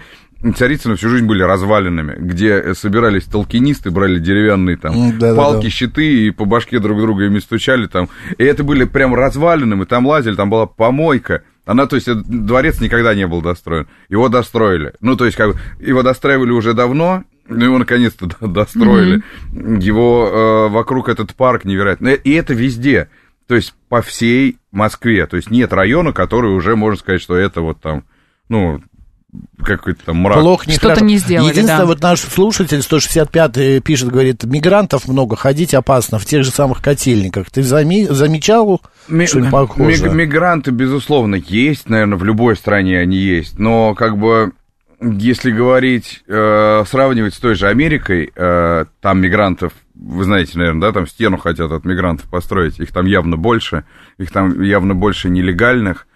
Царицыно 0.55 0.95
всю 0.95 1.09
жизнь 1.09 1.25
были 1.25 1.43
развалинами, 1.43 2.15
где 2.17 2.73
собирались 2.73 3.23
толкинисты, 3.23 3.91
брали 3.91 4.19
деревянные 4.19 4.77
там 4.77 5.17
да, 5.17 5.35
палки, 5.35 5.57
да, 5.57 5.63
да. 5.63 5.69
щиты 5.69 6.27
и 6.27 6.31
по 6.31 6.45
башке 6.45 6.79
друг 6.79 6.99
друга 6.99 7.25
ими 7.25 7.39
стучали 7.39 7.87
там. 7.87 8.09
И 8.37 8.43
это 8.43 8.63
были 8.63 8.85
прям 8.85 9.13
развалинами, 9.13 9.83
там 9.83 10.05
лазили, 10.05 10.35
там 10.35 10.49
была 10.49 10.65
помойка, 10.65 11.43
Она, 11.65 11.87
то 11.87 11.95
есть, 11.97 12.09
дворец 12.13 12.79
никогда 12.79 13.15
не 13.15 13.27
был 13.27 13.41
достроен. 13.41 13.87
Его 14.07 14.29
достроили. 14.29 14.93
Ну, 15.01 15.17
то 15.17 15.25
есть, 15.25 15.37
как 15.37 15.53
бы, 15.53 15.59
его 15.79 16.03
достраивали 16.03 16.51
уже 16.51 16.73
давно, 16.73 17.25
ну, 17.49 17.65
его 17.65 17.77
наконец-то 17.77 18.27
достроили. 18.47 19.21
Mm-hmm. 19.51 19.81
Его 19.81 20.29
э, 20.31 20.73
вокруг 20.73 21.09
этот 21.09 21.35
парк 21.35 21.65
невероятно. 21.65 22.09
И 22.09 22.31
это 22.31 22.53
везде. 22.53 23.09
То 23.49 23.55
есть, 23.55 23.73
по 23.89 24.03
всей 24.03 24.57
Москве. 24.71 25.25
То 25.25 25.35
есть, 25.35 25.49
нет 25.49 25.73
района, 25.73 26.13
который 26.13 26.51
уже, 26.51 26.75
можно 26.75 26.99
сказать, 26.99 27.19
что 27.19 27.35
это 27.35 27.61
вот 27.61 27.81
там, 27.81 28.03
ну, 28.47 28.79
какой-то 29.63 30.05
там 30.05 30.17
мрак. 30.17 30.39
Плохо, 30.39 30.69
не 30.69 30.75
Что-то 30.75 31.03
не 31.03 31.17
сделали, 31.17 31.49
Единственное, 31.49 31.79
да. 31.79 31.85
вот 31.87 31.99
наш 32.03 32.19
слушатель 32.19 32.83
165 32.83 33.83
пишет, 33.83 34.09
говорит, 34.09 34.43
мигрантов 34.43 35.07
много, 35.07 35.35
ходить 35.35 35.73
опасно 35.73 36.19
в 36.19 36.25
тех 36.25 36.43
же 36.43 36.51
самых 36.51 36.83
котельниках. 36.83 37.49
Ты 37.49 37.63
зами- 37.63 38.05
замечал 38.05 38.81
Ми- 39.07 39.25
что-нибудь 39.25 39.49
похожее? 39.51 40.13
Мигранты, 40.13 40.69
безусловно, 40.69 41.33
есть, 41.33 41.89
наверное, 41.89 42.19
в 42.19 42.23
любой 42.23 42.55
стране 42.55 42.99
они 42.99 43.17
есть, 43.17 43.57
но 43.57 43.95
как 43.95 44.15
бы 44.19 44.51
если 45.01 45.49
говорить, 45.49 46.21
э, 46.27 46.83
сравнивать 46.87 47.33
с 47.33 47.39
той 47.39 47.55
же 47.55 47.67
Америкой, 47.67 48.31
э, 48.35 48.85
там 49.01 49.21
мигрантов, 49.21 49.73
вы 49.99 50.23
знаете, 50.23 50.57
наверное, 50.57 50.81
да, 50.81 50.93
там 50.93 51.07
стену 51.07 51.37
хотят 51.37 51.71
от 51.71 51.85
мигрантов 51.85 52.29
построить, 52.29 52.79
их 52.79 52.91
там 52.91 53.05
явно 53.05 53.37
больше, 53.37 53.83
их 54.17 54.31
там 54.31 54.61
явно 54.61 54.95
больше 54.95 55.29
нелегальных, 55.29 56.07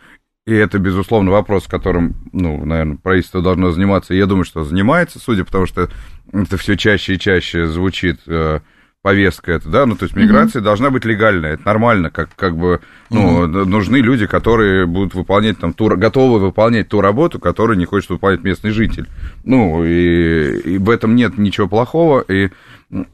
и 0.46 0.54
это, 0.54 0.78
безусловно, 0.78 1.32
вопрос, 1.32 1.68
которым, 1.68 2.16
ну, 2.34 2.66
наверное, 2.66 2.98
правительство 2.98 3.42
должно 3.42 3.72
заниматься. 3.72 4.14
И 4.14 4.18
я 4.18 4.26
думаю, 4.26 4.44
что 4.44 4.66
занимается, 4.66 5.20
судя, 5.20 5.46
потому 5.46 5.66
что 5.66 5.90
это 6.34 6.58
все 6.58 6.76
чаще 6.76 7.14
и 7.14 7.20
чаще 7.20 7.68
звучит 7.68 8.20
э, 8.28 8.60
повестка 9.04 9.52
это, 9.52 9.70
да, 9.70 9.86
ну, 9.86 9.96
то 9.96 10.04
есть 10.04 10.16
миграция 10.16 10.62
mm-hmm. 10.62 10.66
должна 10.66 10.90
быть 10.90 11.04
легальная, 11.04 11.54
это 11.54 11.66
нормально, 11.66 12.10
как, 12.10 12.30
как 12.36 12.58
бы, 12.58 12.80
ну, 13.10 13.46
mm-hmm. 13.46 13.66
нужны 13.66 13.98
люди, 13.98 14.26
которые 14.26 14.86
будут 14.86 15.14
выполнять 15.14 15.60
там, 15.60 15.74
ту, 15.74 15.90
готовы 15.98 16.40
выполнять 16.40 16.88
ту 16.88 17.02
работу, 17.02 17.38
которую 17.38 17.78
не 17.78 17.86
хочет 17.86 18.10
выполнять 18.10 18.44
местный 18.44 18.72
житель. 18.72 19.08
Ну, 19.44 19.84
и, 19.84 20.58
и 20.60 20.78
в 20.78 20.90
этом 20.90 21.16
нет 21.16 21.38
ничего 21.38 21.68
плохого, 21.68 22.22
и 22.22 22.50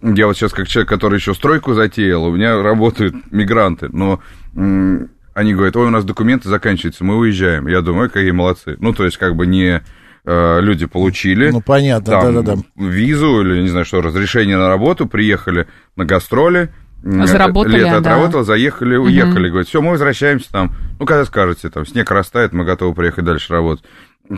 я 0.02 0.28
вот 0.28 0.36
сейчас 0.36 0.52
как 0.52 0.68
человек, 0.68 0.90
который 0.90 1.16
еще 1.16 1.34
стройку 1.34 1.74
затеял, 1.74 2.26
у 2.26 2.36
меня 2.36 2.62
работают 2.62 3.16
мигранты, 3.32 3.90
но 3.92 4.22
они 4.54 5.54
говорят, 5.54 5.76
ой, 5.78 5.88
у 5.88 5.92
нас 5.92 6.04
документы 6.04 6.50
заканчиваются, 6.50 7.04
мы 7.04 7.18
уезжаем. 7.18 7.68
Я 7.68 7.82
думаю, 7.82 8.10
какие 8.10 8.32
молодцы. 8.32 8.76
Ну, 8.80 8.94
то 8.94 9.06
есть, 9.06 9.18
как 9.18 9.36
бы 9.38 9.48
не 9.48 9.82
э, 10.26 10.62
люди 10.62 10.86
получили. 10.86 11.50
Ну, 11.50 11.62
понятно, 11.62 12.22
да-да-да. 12.22 12.56
Визу 12.76 13.42
или, 13.42 13.62
не 13.62 13.70
знаю 13.70 13.86
что, 13.86 14.02
разрешение 14.02 14.58
на 14.58 14.68
работу, 14.68 15.08
приехали 15.08 15.68
на 15.96 16.04
гастроли, 16.04 16.72
Заработали, 17.02 17.78
лето 17.78 17.92
да. 17.92 17.98
отработал, 17.98 18.44
заехали, 18.44 18.98
уехали. 18.98 19.46
Угу. 19.46 19.50
Говорят, 19.50 19.68
все, 19.70 19.82
мы 19.82 19.92
возвращаемся 19.92 20.52
там. 20.52 20.74
Ну, 21.00 21.06
когда 21.06 21.24
скажете, 21.24 21.70
там, 21.70 21.86
снег 21.86 22.12
растает, 22.12 22.52
мы 22.52 22.66
готовы 22.66 22.94
приехать 22.94 23.24
дальше 23.24 23.54
работать. 23.54 23.86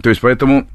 То 0.04 0.10
есть, 0.10 0.22
поэтому 0.22 0.68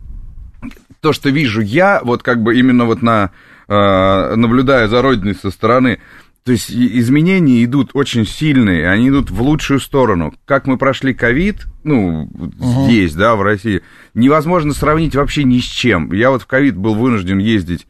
то, 1.00 1.12
что 1.12 1.30
вижу 1.30 1.60
я, 1.60 2.00
вот 2.02 2.24
как 2.24 2.42
бы 2.42 2.58
именно 2.58 2.86
вот 2.86 3.02
на, 3.02 3.30
наблюдая 3.68 4.88
за 4.88 5.02
родиной 5.02 5.34
со 5.34 5.50
стороны, 5.50 5.98
то 6.46 6.52
есть 6.52 6.70
изменения 6.70 7.64
идут 7.64 7.90
очень 7.94 8.24
сильные, 8.24 8.88
они 8.88 9.08
идут 9.08 9.32
в 9.32 9.42
лучшую 9.42 9.80
сторону. 9.80 10.32
Как 10.44 10.68
мы 10.68 10.78
прошли 10.78 11.12
ковид, 11.12 11.66
ну, 11.82 12.30
угу. 12.32 12.84
здесь, 12.84 13.14
да, 13.14 13.34
в 13.34 13.42
России, 13.42 13.82
невозможно 14.14 14.72
сравнить 14.72 15.16
вообще 15.16 15.42
ни 15.42 15.58
с 15.58 15.64
чем. 15.64 16.12
Я 16.12 16.30
вот 16.30 16.42
в 16.42 16.46
ковид 16.46 16.76
был 16.76 16.94
вынужден 16.94 17.38
ездить 17.38 17.88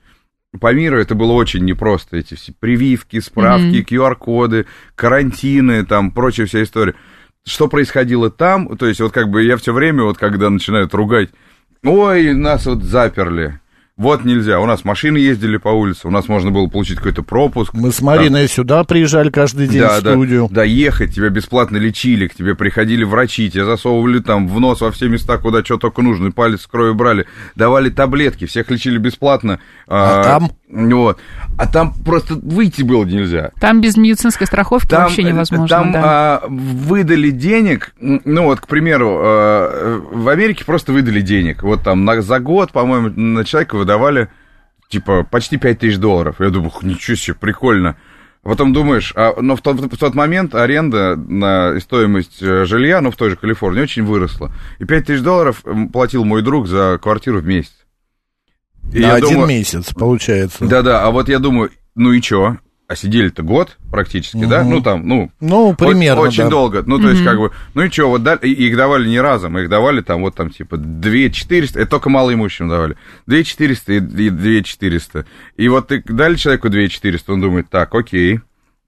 по 0.58 0.72
миру, 0.72 0.98
это 0.98 1.14
было 1.14 1.32
очень 1.32 1.66
непросто. 1.66 2.16
Эти 2.16 2.32
все 2.32 2.54
прививки, 2.58 3.20
справки, 3.20 3.82
угу. 3.82 3.94
QR-коды, 3.94 4.64
карантины, 4.94 5.84
там, 5.84 6.10
прочая 6.10 6.46
вся 6.46 6.62
история. 6.62 6.94
Что 7.44 7.68
происходило 7.68 8.30
там, 8.30 8.74
то 8.78 8.86
есть 8.86 9.00
вот 9.00 9.12
как 9.12 9.28
бы 9.28 9.42
я 9.44 9.58
все 9.58 9.74
время, 9.74 10.04
вот 10.04 10.16
когда 10.16 10.48
начинают 10.48 10.94
ругать, 10.94 11.28
ой, 11.84 12.32
нас 12.32 12.64
вот 12.64 12.82
заперли, 12.82 13.60
вот 13.96 14.24
нельзя. 14.24 14.60
У 14.60 14.66
нас 14.66 14.84
машины 14.84 15.16
ездили 15.16 15.56
по 15.56 15.68
улице, 15.68 16.06
у 16.06 16.10
нас 16.10 16.28
можно 16.28 16.50
было 16.50 16.66
получить 16.66 16.98
какой-то 16.98 17.22
пропуск. 17.22 17.72
Мы 17.72 17.92
с 17.92 18.02
Мариной 18.02 18.46
там. 18.46 18.54
сюда 18.54 18.84
приезжали 18.84 19.30
каждый 19.30 19.68
день 19.68 19.80
да, 19.80 19.96
в 19.96 20.00
студию. 20.00 20.48
Да, 20.50 20.56
да, 20.56 20.64
ехать, 20.64 21.14
тебя 21.14 21.30
бесплатно 21.30 21.78
лечили, 21.78 22.28
к 22.28 22.34
тебе 22.34 22.54
приходили 22.54 23.04
врачи, 23.04 23.50
тебя 23.50 23.64
засовывали 23.64 24.18
там 24.18 24.48
в 24.48 24.60
нос 24.60 24.82
во 24.82 24.90
все 24.90 25.08
места, 25.08 25.38
куда 25.38 25.64
что 25.64 25.78
только 25.78 26.02
нужно, 26.02 26.30
палец 26.30 26.62
с 26.62 26.66
крови 26.66 26.92
брали, 26.92 27.26
давали 27.54 27.88
таблетки, 27.88 28.44
всех 28.44 28.70
лечили 28.70 28.98
бесплатно. 28.98 29.60
А, 29.86 30.20
а 30.20 30.24
там? 30.24 30.50
Вот. 30.68 31.18
А 31.58 31.66
там 31.66 31.94
просто 32.04 32.34
выйти 32.34 32.82
было 32.82 33.04
нельзя. 33.04 33.52
Там 33.60 33.80
без 33.80 33.96
медицинской 33.96 34.46
страховки 34.46 34.90
там, 34.90 35.04
вообще 35.04 35.22
невозможно. 35.22 35.68
Там 35.68 35.92
да. 35.92 36.02
а, 36.04 36.44
выдали 36.48 37.30
денег, 37.30 37.94
ну 38.00 38.44
вот, 38.44 38.60
к 38.60 38.66
примеру, 38.66 39.16
а, 39.20 40.00
в 40.10 40.28
Америке 40.28 40.64
просто 40.64 40.92
выдали 40.92 41.20
денег. 41.20 41.62
Вот 41.62 41.82
там 41.82 42.04
на, 42.04 42.20
за 42.20 42.40
год, 42.40 42.72
по-моему, 42.72 43.10
на 43.10 43.44
человека 43.44 43.76
выдавали 43.76 44.28
типа 44.88 45.26
почти 45.30 45.56
5 45.56 45.78
тысяч 45.78 45.98
долларов. 45.98 46.36
Я 46.40 46.50
думаю, 46.50 46.72
ничего 46.82 47.16
себе, 47.16 47.36
прикольно. 47.38 47.96
Потом 48.42 48.72
думаешь, 48.72 49.12
а, 49.16 49.40
но 49.40 49.56
в 49.56 49.60
тот, 49.60 49.80
в 49.80 49.96
тот 49.96 50.14
момент 50.14 50.54
аренда 50.54 51.16
на 51.16 51.80
стоимость 51.80 52.40
э, 52.40 52.64
жилья, 52.64 53.00
ну, 53.00 53.10
в 53.10 53.16
той 53.16 53.30
же 53.30 53.36
Калифорнии, 53.36 53.82
очень 53.82 54.04
выросла. 54.04 54.52
И 54.78 54.84
5 54.84 55.06
тысяч 55.06 55.22
долларов 55.22 55.64
платил 55.92 56.24
мой 56.24 56.42
друг 56.42 56.68
за 56.68 56.98
квартиру 57.02 57.40
в 57.40 57.46
месяц. 57.46 57.85
И 58.92 59.00
На 59.00 59.14
один 59.14 59.30
думаю, 59.30 59.48
месяц, 59.48 59.92
получается. 59.92 60.64
Да-да, 60.64 61.04
а 61.04 61.10
вот 61.10 61.28
я 61.28 61.38
думаю, 61.38 61.70
ну 61.94 62.12
и 62.12 62.20
чё? 62.20 62.56
А 62.88 62.94
сидели-то 62.94 63.42
год 63.42 63.78
практически, 63.90 64.36
угу. 64.36 64.46
да? 64.46 64.62
Ну, 64.62 64.80
там, 64.80 65.08
ну... 65.08 65.32
Ну, 65.40 65.74
примерно, 65.74 66.20
Очень 66.22 66.44
да. 66.44 66.50
долго. 66.50 66.84
Ну, 66.86 66.98
то 66.98 67.06
угу. 67.06 67.10
есть, 67.10 67.24
как 67.24 67.36
бы... 67.36 67.50
Ну 67.74 67.82
и 67.82 67.90
чё, 67.90 68.08
вот 68.08 68.22
дали... 68.22 68.46
Их 68.46 68.76
давали 68.76 69.08
не 69.08 69.20
разом, 69.20 69.58
их 69.58 69.68
давали 69.68 70.02
там, 70.02 70.20
вот 70.20 70.36
там, 70.36 70.50
типа, 70.50 70.76
2 70.76 71.30
400, 71.30 71.80
это 71.80 71.90
только 71.90 72.10
малоимущим 72.10 72.68
давали. 72.68 72.96
2 73.26 73.42
400 73.42 73.92
и 73.92 74.00
2 74.00 74.62
400. 74.62 75.26
И 75.56 75.68
вот 75.68 75.88
ты 75.88 76.00
дали 76.06 76.36
человеку 76.36 76.68
2 76.68 76.86
400, 76.86 77.32
он 77.32 77.40
думает, 77.40 77.68
так, 77.70 77.92
окей, 77.92 78.40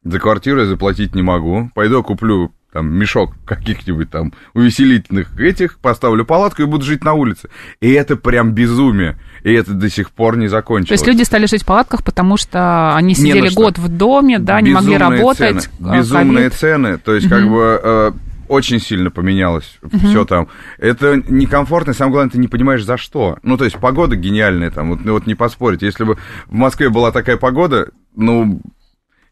за 0.05 0.21
квартиру 0.21 0.61
я 0.61 0.67
заплатить 0.67 1.17
не 1.17 1.23
могу, 1.23 1.71
пойду 1.75 2.03
куплю 2.05 2.53
там 2.73 2.93
мешок 2.93 3.35
каких-нибудь 3.47 4.11
там 4.11 4.33
увеселительных 4.53 5.39
этих, 5.41 5.79
поставлю 5.79 6.25
палатку 6.25 6.63
и 6.63 6.67
буду 6.67 6.85
жить 6.85 7.03
на 7.03 7.15
улице. 7.15 7.49
И 7.81 7.91
это 7.93 8.17
прям 8.17 8.53
безумие. 8.53 9.19
И 9.43 9.53
это 9.53 9.73
до 9.73 9.89
сих 9.89 10.11
пор 10.11 10.37
не 10.37 10.49
закончилось. 10.49 11.01
То 11.01 11.07
есть 11.07 11.07
люди 11.07 11.27
стали 11.27 11.47
жить 11.47 11.63
в 11.63 11.67
палатках, 11.67 12.05
потому 12.05 12.37
что 12.37 12.95
они 12.95 13.15
сидели 13.15 13.49
год 13.55 13.79
в 13.79 13.89
доме, 13.89 14.39
да, 14.39 14.61
не 14.61 14.71
могли 14.71 14.97
работать. 14.97 15.63
Цены, 15.63 15.89
а, 15.89 15.97
безумные 15.97 16.51
цены. 16.51 16.99
То 16.99 17.15
есть, 17.15 17.27
угу. 17.27 17.35
как 17.35 17.49
бы 17.49 17.81
э, 17.83 18.13
очень 18.49 18.81
сильно 18.81 19.11
поменялось 19.11 19.79
угу. 19.83 19.99
все 19.99 20.25
там. 20.25 20.49
Это 20.79 21.23
некомфортно, 21.29 21.93
и 21.93 21.95
самое 21.95 22.13
главное, 22.13 22.33
ты 22.33 22.39
не 22.39 22.49
понимаешь, 22.49 22.85
за 22.85 22.99
что. 22.99 23.39
Ну, 23.43 23.57
то 23.57 23.65
есть, 23.65 23.79
погода 23.79 24.17
гениальная 24.17 24.71
там, 24.71 24.91
вот, 24.91 25.05
ну, 25.05 25.13
вот 25.13 25.27
не 25.27 25.35
поспорить. 25.35 25.83
Если 25.83 26.05
бы 26.05 26.19
в 26.47 26.55
Москве 26.55 26.91
была 26.91 27.13
такая 27.13 27.37
погода, 27.39 27.89
ну, 28.15 28.61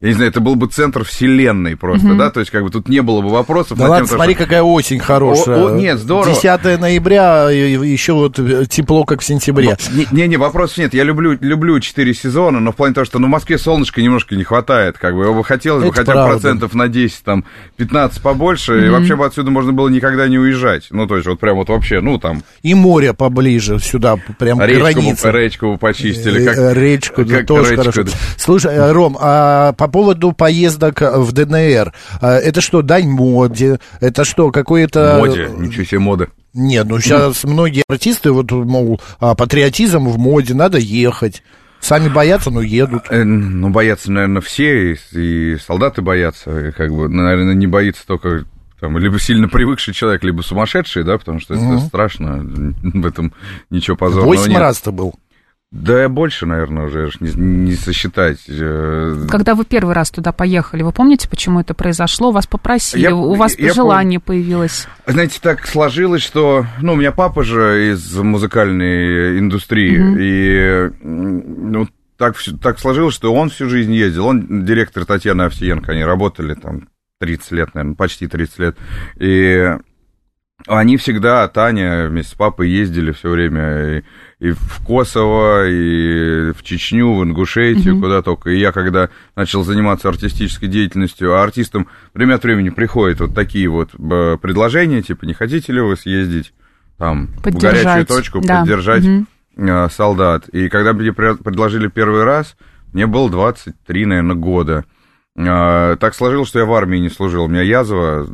я 0.00 0.08
не 0.08 0.14
знаю, 0.14 0.30
это 0.30 0.40
был 0.40 0.56
бы 0.56 0.66
центр 0.66 1.04
вселенной 1.04 1.74
просто, 1.74 2.08
mm-hmm. 2.08 2.18
да, 2.18 2.30
то 2.30 2.40
есть 2.40 2.52
как 2.52 2.62
бы 2.62 2.70
тут 2.70 2.86
не 2.88 3.00
было 3.00 3.22
бы 3.22 3.30
вопросов. 3.30 3.78
Да 3.78 3.88
ладно, 3.88 4.06
тем, 4.06 4.16
смотри, 4.16 4.34
что... 4.34 4.44
какая 4.44 4.62
осень 4.62 4.98
хорошая. 4.98 5.56
О, 5.56 5.68
о, 5.68 5.70
нет, 5.70 5.98
здорово. 5.98 6.34
10 6.34 6.78
ноября, 6.78 7.48
еще 7.48 8.12
вот 8.12 8.36
тепло, 8.68 9.04
как 9.04 9.22
в 9.22 9.24
сентябре. 9.24 9.78
Не-не, 10.10 10.36
вопросов 10.36 10.76
нет, 10.76 10.92
я 10.92 11.02
люблю, 11.02 11.38
люблю 11.40 11.80
4 11.80 12.12
сезона, 12.12 12.60
но 12.60 12.72
в 12.72 12.76
плане 12.76 12.92
того, 12.92 13.06
что 13.06 13.18
ну, 13.18 13.28
в 13.28 13.30
Москве 13.30 13.56
солнышка 13.56 14.02
немножко 14.02 14.36
не 14.36 14.44
хватает, 14.44 14.98
как 14.98 15.14
бы, 15.14 15.22
его 15.22 15.34
бы 15.34 15.44
хотелось 15.44 15.82
это 15.82 15.88
бы 15.90 15.96
хотя 15.96 16.24
бы 16.24 16.30
процентов 16.30 16.74
на 16.74 16.88
10, 16.88 17.24
там, 17.24 17.44
15 17.76 18.20
побольше, 18.20 18.74
mm-hmm. 18.74 18.86
и 18.86 18.88
вообще 18.90 19.16
бы 19.16 19.24
отсюда 19.24 19.50
можно 19.50 19.72
было 19.72 19.88
никогда 19.88 20.28
не 20.28 20.38
уезжать, 20.38 20.88
ну, 20.90 21.06
то 21.06 21.16
есть 21.16 21.26
вот 21.26 21.40
прям 21.40 21.56
вот 21.56 21.70
вообще, 21.70 22.02
ну, 22.02 22.18
там... 22.18 22.42
И 22.62 22.74
море 22.74 23.14
поближе 23.14 23.78
сюда, 23.78 24.16
прям 24.38 24.60
речку 24.60 24.80
границе. 24.82 25.32
Бы, 25.32 25.38
речку 25.38 25.72
бы 25.72 25.78
почистили, 25.78 26.44
как... 26.44 26.58
Э, 26.58 26.74
речку, 26.74 27.24
да, 27.24 27.38
как 27.38 27.46
тоже 27.46 27.76
речку, 27.76 27.92
хорошо. 27.92 28.04
Слушай, 28.36 28.74
э, 28.74 28.92
Ром, 28.92 29.16
а 29.18 29.72
по 29.72 29.85
поводу 29.88 30.32
поездок 30.32 31.00
в 31.00 31.32
ДНР, 31.32 31.92
а, 32.20 32.36
это 32.36 32.60
что, 32.60 32.82
дань 32.82 33.08
моде? 33.08 33.78
Это 34.00 34.24
что, 34.24 34.50
какое-то... 34.50 35.16
Моде, 35.18 35.50
ничего 35.56 35.84
себе 35.84 35.98
мода. 35.98 36.28
Нет, 36.54 36.86
ну 36.88 37.00
сейчас 37.00 37.44
многие 37.44 37.84
артисты, 37.88 38.32
вот, 38.32 38.50
мол, 38.50 39.00
а, 39.20 39.34
патриотизм 39.34 40.08
в 40.08 40.18
моде, 40.18 40.54
надо 40.54 40.78
ехать. 40.78 41.42
Сами 41.80 42.08
боятся, 42.08 42.50
но 42.50 42.62
едут. 42.62 43.04
Э, 43.10 43.22
ну, 43.22 43.68
боятся, 43.70 44.10
наверное, 44.10 44.40
все, 44.40 44.92
и, 44.92 44.96
и 45.12 45.56
солдаты 45.58 46.02
боятся, 46.02 46.68
и 46.68 46.72
как 46.72 46.90
бы, 46.90 47.08
наверное, 47.08 47.54
не 47.54 47.66
боится 47.66 48.06
только 48.06 48.44
там, 48.80 48.98
либо 48.98 49.18
сильно 49.18 49.48
привыкший 49.48 49.94
человек, 49.94 50.22
либо 50.24 50.42
сумасшедший, 50.42 51.04
да, 51.04 51.16
потому 51.16 51.40
что 51.40 51.54
угу. 51.54 51.74
это 51.74 51.86
страшно, 51.86 52.40
в 52.42 53.06
этом 53.06 53.32
ничего 53.70 53.96
позорного 53.96 54.26
Восемь 54.26 54.50
нет. 54.50 54.60
раз 54.60 54.80
ты 54.80 54.90
был. 54.90 55.14
Да, 55.72 56.08
больше, 56.08 56.46
наверное, 56.46 56.86
уже 56.86 57.10
не, 57.20 57.32
не 57.32 57.74
сосчитать. 57.74 58.38
Э. 58.48 59.26
Когда 59.28 59.54
вы 59.54 59.64
первый 59.64 59.94
раз 59.94 60.10
туда 60.10 60.32
поехали, 60.32 60.82
вы 60.82 60.92
помните, 60.92 61.28
почему 61.28 61.60
это 61.60 61.74
произошло? 61.74 62.30
Вас 62.30 62.46
попросили, 62.46 63.02
я, 63.02 63.14
у 63.14 63.34
вас 63.34 63.58
я 63.58 63.72
желание 63.74 64.20
пом... 64.20 64.26
появилось? 64.36 64.86
Знаете, 65.06 65.40
так 65.42 65.66
сложилось, 65.66 66.22
что... 66.22 66.66
Ну, 66.80 66.92
у 66.92 66.96
меня 66.96 67.10
папа 67.10 67.42
же 67.42 67.92
из 67.92 68.14
музыкальной 68.14 69.38
индустрии, 69.40 69.98
угу. 69.98 70.16
и 70.18 70.90
ну, 71.02 71.88
так, 72.16 72.36
так 72.62 72.78
сложилось, 72.78 73.14
что 73.14 73.34
он 73.34 73.50
всю 73.50 73.68
жизнь 73.68 73.92
ездил. 73.92 74.26
Он 74.26 74.64
директор 74.64 75.04
Татьяны 75.04 75.42
Овсиенко, 75.42 75.92
они 75.92 76.04
работали 76.04 76.54
там 76.54 76.88
30 77.20 77.50
лет, 77.52 77.74
наверное, 77.74 77.96
почти 77.96 78.28
30 78.28 78.58
лет. 78.60 78.76
И 79.18 79.76
они 80.66 80.96
всегда, 80.96 81.46
Таня 81.48 82.08
вместе 82.08 82.32
с 82.32 82.34
папой 82.34 82.70
ездили 82.70 83.12
все 83.12 83.30
время 83.30 83.98
и, 83.98 84.04
и 84.38 84.50
в 84.50 84.82
Kosovo, 84.86 85.66
и 85.66 86.52
в 86.52 86.62
Чечню, 86.62 87.14
в 87.14 87.24
Ингушетию, 87.24 87.94
mm-hmm. 87.94 88.00
куда 88.00 88.22
только. 88.22 88.50
И 88.50 88.58
я, 88.58 88.70
когда 88.70 89.08
начал 89.34 89.64
заниматься 89.64 90.08
артистической 90.08 90.68
деятельностью, 90.68 91.34
а 91.34 91.42
артистам 91.42 91.88
время 92.12 92.34
от 92.34 92.44
времени 92.44 92.68
приходят 92.68 93.20
вот 93.20 93.34
такие 93.34 93.68
вот 93.68 93.90
э, 93.94 94.36
предложения, 94.40 95.00
типа, 95.00 95.24
не 95.24 95.32
хотите 95.32 95.72
ли 95.72 95.80
вы 95.80 95.96
съездить 95.96 96.52
там 96.98 97.28
в 97.42 97.58
горячую 97.58 98.06
точку, 98.06 98.40
да. 98.40 98.60
поддержать 98.60 99.04
mm-hmm. 99.04 99.90
солдат. 99.90 100.48
И 100.50 100.68
когда 100.68 100.92
мне 100.92 101.12
предложили 101.12 101.88
первый 101.88 102.24
раз, 102.24 102.56
мне 102.92 103.06
было 103.06 103.30
23, 103.30 104.06
наверное, 104.06 104.36
года. 104.36 104.84
А, 105.38 105.96
так 105.96 106.14
сложилось, 106.14 106.48
что 106.48 106.58
я 106.58 106.64
в 106.64 106.72
армии 106.72 106.98
не 106.98 107.10
служил. 107.10 107.44
У 107.44 107.48
меня 107.48 107.62
язва 107.62 108.26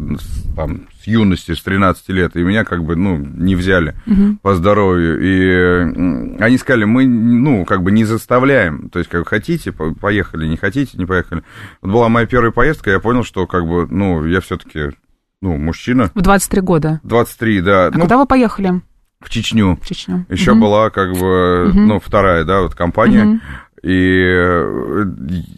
там, 0.54 0.82
с 1.02 1.06
юности, 1.06 1.52
с 1.52 1.62
13 1.62 2.08
лет, 2.10 2.36
и 2.36 2.42
меня 2.42 2.64
как 2.64 2.84
бы, 2.84 2.94
ну, 2.94 3.16
не 3.16 3.56
взяли 3.56 3.96
угу. 4.06 4.36
по 4.40 4.54
здоровью. 4.54 5.18
И 5.20 6.40
они 6.40 6.58
сказали, 6.58 6.84
мы, 6.84 7.06
ну, 7.06 7.64
как 7.64 7.82
бы 7.82 7.90
не 7.90 8.04
заставляем. 8.04 8.88
То 8.88 9.00
есть, 9.00 9.10
как 9.10 9.28
хотите, 9.28 9.72
поехали, 9.72 10.46
не 10.46 10.56
хотите, 10.56 10.96
не 10.96 11.06
поехали. 11.06 11.42
Вот 11.80 11.90
была 11.90 12.08
моя 12.08 12.26
первая 12.26 12.52
поездка, 12.52 12.90
я 12.90 13.00
понял, 13.00 13.24
что, 13.24 13.46
как 13.46 13.66
бы, 13.66 13.88
ну, 13.90 14.24
я 14.24 14.40
все-таки, 14.40 14.90
ну, 15.40 15.56
мужчина. 15.56 16.10
В 16.14 16.20
23 16.20 16.60
года? 16.60 17.00
23, 17.02 17.60
да. 17.62 17.86
А 17.86 17.90
ну, 17.90 18.02
куда 18.02 18.16
вы 18.16 18.26
поехали? 18.26 18.80
В 19.18 19.30
Чечню. 19.30 19.78
В 19.80 19.86
Чечню. 19.86 20.26
Еще 20.28 20.52
угу. 20.52 20.60
была, 20.60 20.90
как 20.90 21.12
бы, 21.14 21.68
угу. 21.68 21.80
ну, 21.80 22.00
вторая, 22.00 22.44
да, 22.44 22.60
вот 22.60 22.74
компания. 22.74 23.24
Угу. 23.24 23.40
И 23.82 24.24
э, 24.24 25.04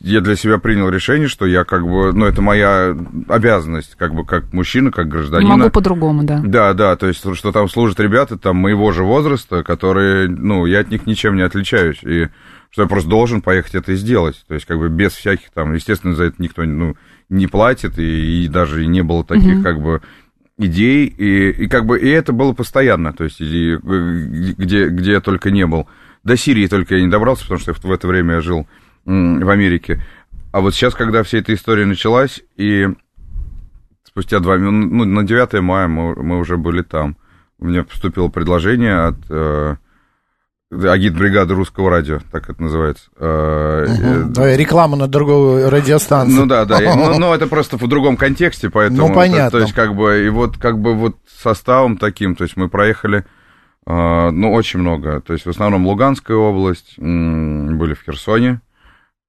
я 0.00 0.22
для 0.22 0.34
себя 0.34 0.56
принял 0.58 0.88
решение, 0.88 1.28
что 1.28 1.44
я 1.44 1.64
как 1.64 1.82
бы, 1.82 2.14
ну, 2.14 2.24
это 2.24 2.40
моя 2.40 2.96
обязанность, 3.28 3.96
как 3.96 4.14
бы, 4.14 4.24
как 4.24 4.50
мужчина, 4.54 4.90
как 4.90 5.08
гражданин. 5.08 5.46
Могу 5.46 5.68
по-другому, 5.68 6.24
да. 6.24 6.40
Да, 6.42 6.72
да, 6.72 6.96
то 6.96 7.06
есть, 7.06 7.20
что 7.34 7.52
там 7.52 7.68
служат 7.68 8.00
ребята 8.00 8.38
там 8.38 8.56
моего 8.56 8.92
же 8.92 9.04
возраста, 9.04 9.62
которые, 9.62 10.26
ну, 10.28 10.64
я 10.64 10.80
от 10.80 10.90
них 10.90 11.06
ничем 11.06 11.36
не 11.36 11.42
отличаюсь, 11.42 12.02
и 12.02 12.28
что 12.70 12.82
я 12.82 12.88
просто 12.88 13.10
должен 13.10 13.42
поехать 13.42 13.74
это 13.74 13.92
и 13.92 13.96
сделать, 13.96 14.42
то 14.48 14.54
есть, 14.54 14.64
как 14.64 14.78
бы, 14.78 14.88
без 14.88 15.12
всяких 15.12 15.50
там, 15.50 15.74
естественно, 15.74 16.14
за 16.14 16.24
это 16.24 16.36
никто, 16.38 16.64
ну, 16.64 16.96
не 17.28 17.46
платит, 17.46 17.98
и, 17.98 18.44
и 18.44 18.48
даже 18.48 18.86
не 18.86 19.02
было 19.02 19.22
таких, 19.22 19.56
угу. 19.56 19.62
как 19.62 19.82
бы, 19.82 20.00
идей, 20.56 21.06
и, 21.06 21.50
и 21.50 21.68
как 21.68 21.84
бы, 21.84 21.98
и 21.98 22.08
это 22.08 22.32
было 22.32 22.54
постоянно, 22.54 23.12
то 23.12 23.24
есть, 23.24 23.42
и, 23.42 23.76
где, 23.76 24.88
где 24.88 25.12
я 25.12 25.20
только 25.20 25.50
не 25.50 25.66
был. 25.66 25.86
До 26.24 26.36
Сирии 26.36 26.66
только 26.66 26.96
я 26.96 27.02
не 27.02 27.10
добрался, 27.10 27.42
потому 27.42 27.60
что 27.60 27.74
в 27.74 27.92
это 27.92 28.08
время 28.08 28.36
я 28.36 28.40
жил 28.40 28.66
в 29.04 29.48
Америке. 29.50 30.02
А 30.52 30.60
вот 30.60 30.74
сейчас, 30.74 30.94
когда 30.94 31.22
вся 31.22 31.38
эта 31.38 31.52
история 31.54 31.84
началась, 31.84 32.40
и 32.56 32.88
спустя 34.04 34.40
два... 34.40 34.56
Ну, 34.56 35.04
на 35.04 35.24
9 35.24 35.60
мая 35.60 35.88
мы, 35.88 36.14
мы 36.14 36.38
уже 36.38 36.56
были 36.56 36.82
там. 36.82 37.16
Мне 37.58 37.82
поступило 37.82 38.28
предложение 38.28 39.06
от 39.06 39.16
э, 39.28 39.76
агит-бригады 40.70 41.54
русского 41.54 41.90
радио, 41.90 42.20
так 42.30 42.48
это 42.48 42.62
называется. 42.62 43.10
Э, 43.16 43.86
угу. 43.86 44.40
э, 44.40 44.56
Реклама 44.56 44.96
на 44.96 45.08
другую 45.08 45.68
радиостанцию. 45.68 46.40
Ну 46.40 46.46
да, 46.46 46.64
да. 46.64 46.80
Ну, 46.80 47.18
ну, 47.18 47.34
это 47.34 47.46
просто 47.46 47.76
в 47.76 47.86
другом 47.88 48.16
контексте, 48.16 48.70
поэтому... 48.70 49.08
Ну, 49.08 49.14
понятно. 49.14 49.50
То, 49.50 49.58
то 49.58 49.62
есть, 49.62 49.72
как 49.74 49.94
бы, 49.94 50.24
и 50.24 50.28
вот, 50.28 50.56
как 50.56 50.78
бы, 50.78 50.94
вот 50.94 51.16
составом 51.42 51.96
таким, 51.96 52.34
то 52.36 52.44
есть, 52.44 52.56
мы 52.56 52.68
проехали 52.68 53.24
ну, 53.86 54.52
очень 54.52 54.80
много. 54.80 55.20
То 55.20 55.32
есть, 55.32 55.46
в 55.46 55.50
основном 55.50 55.86
Луганская 55.86 56.36
область, 56.36 56.98
были 56.98 57.94
в 57.94 58.02
Херсоне. 58.04 58.60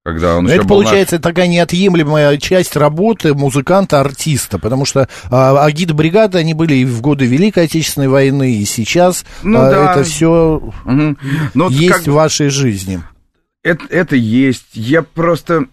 Когда 0.06 0.36
он 0.36 0.44
Но 0.44 0.52
это, 0.52 0.64
получается, 0.64 1.16
наш... 1.16 1.22
такая 1.22 1.48
неотъемлемая 1.48 2.36
часть 2.36 2.76
работы 2.76 3.34
музыканта-артиста, 3.34 4.60
потому 4.60 4.84
что 4.84 5.08
а, 5.32 5.64
агит-бригады, 5.64 6.38
они 6.38 6.54
были 6.54 6.74
и 6.74 6.84
в 6.84 7.00
годы 7.00 7.26
Великой 7.26 7.64
Отечественной 7.64 8.06
войны, 8.06 8.54
и 8.54 8.64
сейчас 8.66 9.24
ну, 9.42 9.58
а, 9.58 9.68
да. 9.68 9.90
это 9.90 10.04
все 10.04 10.62
угу. 10.84 11.68
есть 11.70 11.92
как... 11.92 12.02
в 12.02 12.12
вашей 12.12 12.50
жизни. 12.50 13.00
Это, 13.64 13.84
это 13.90 14.14
есть. 14.14 14.68
Я 14.74 15.02
просто 15.02 15.66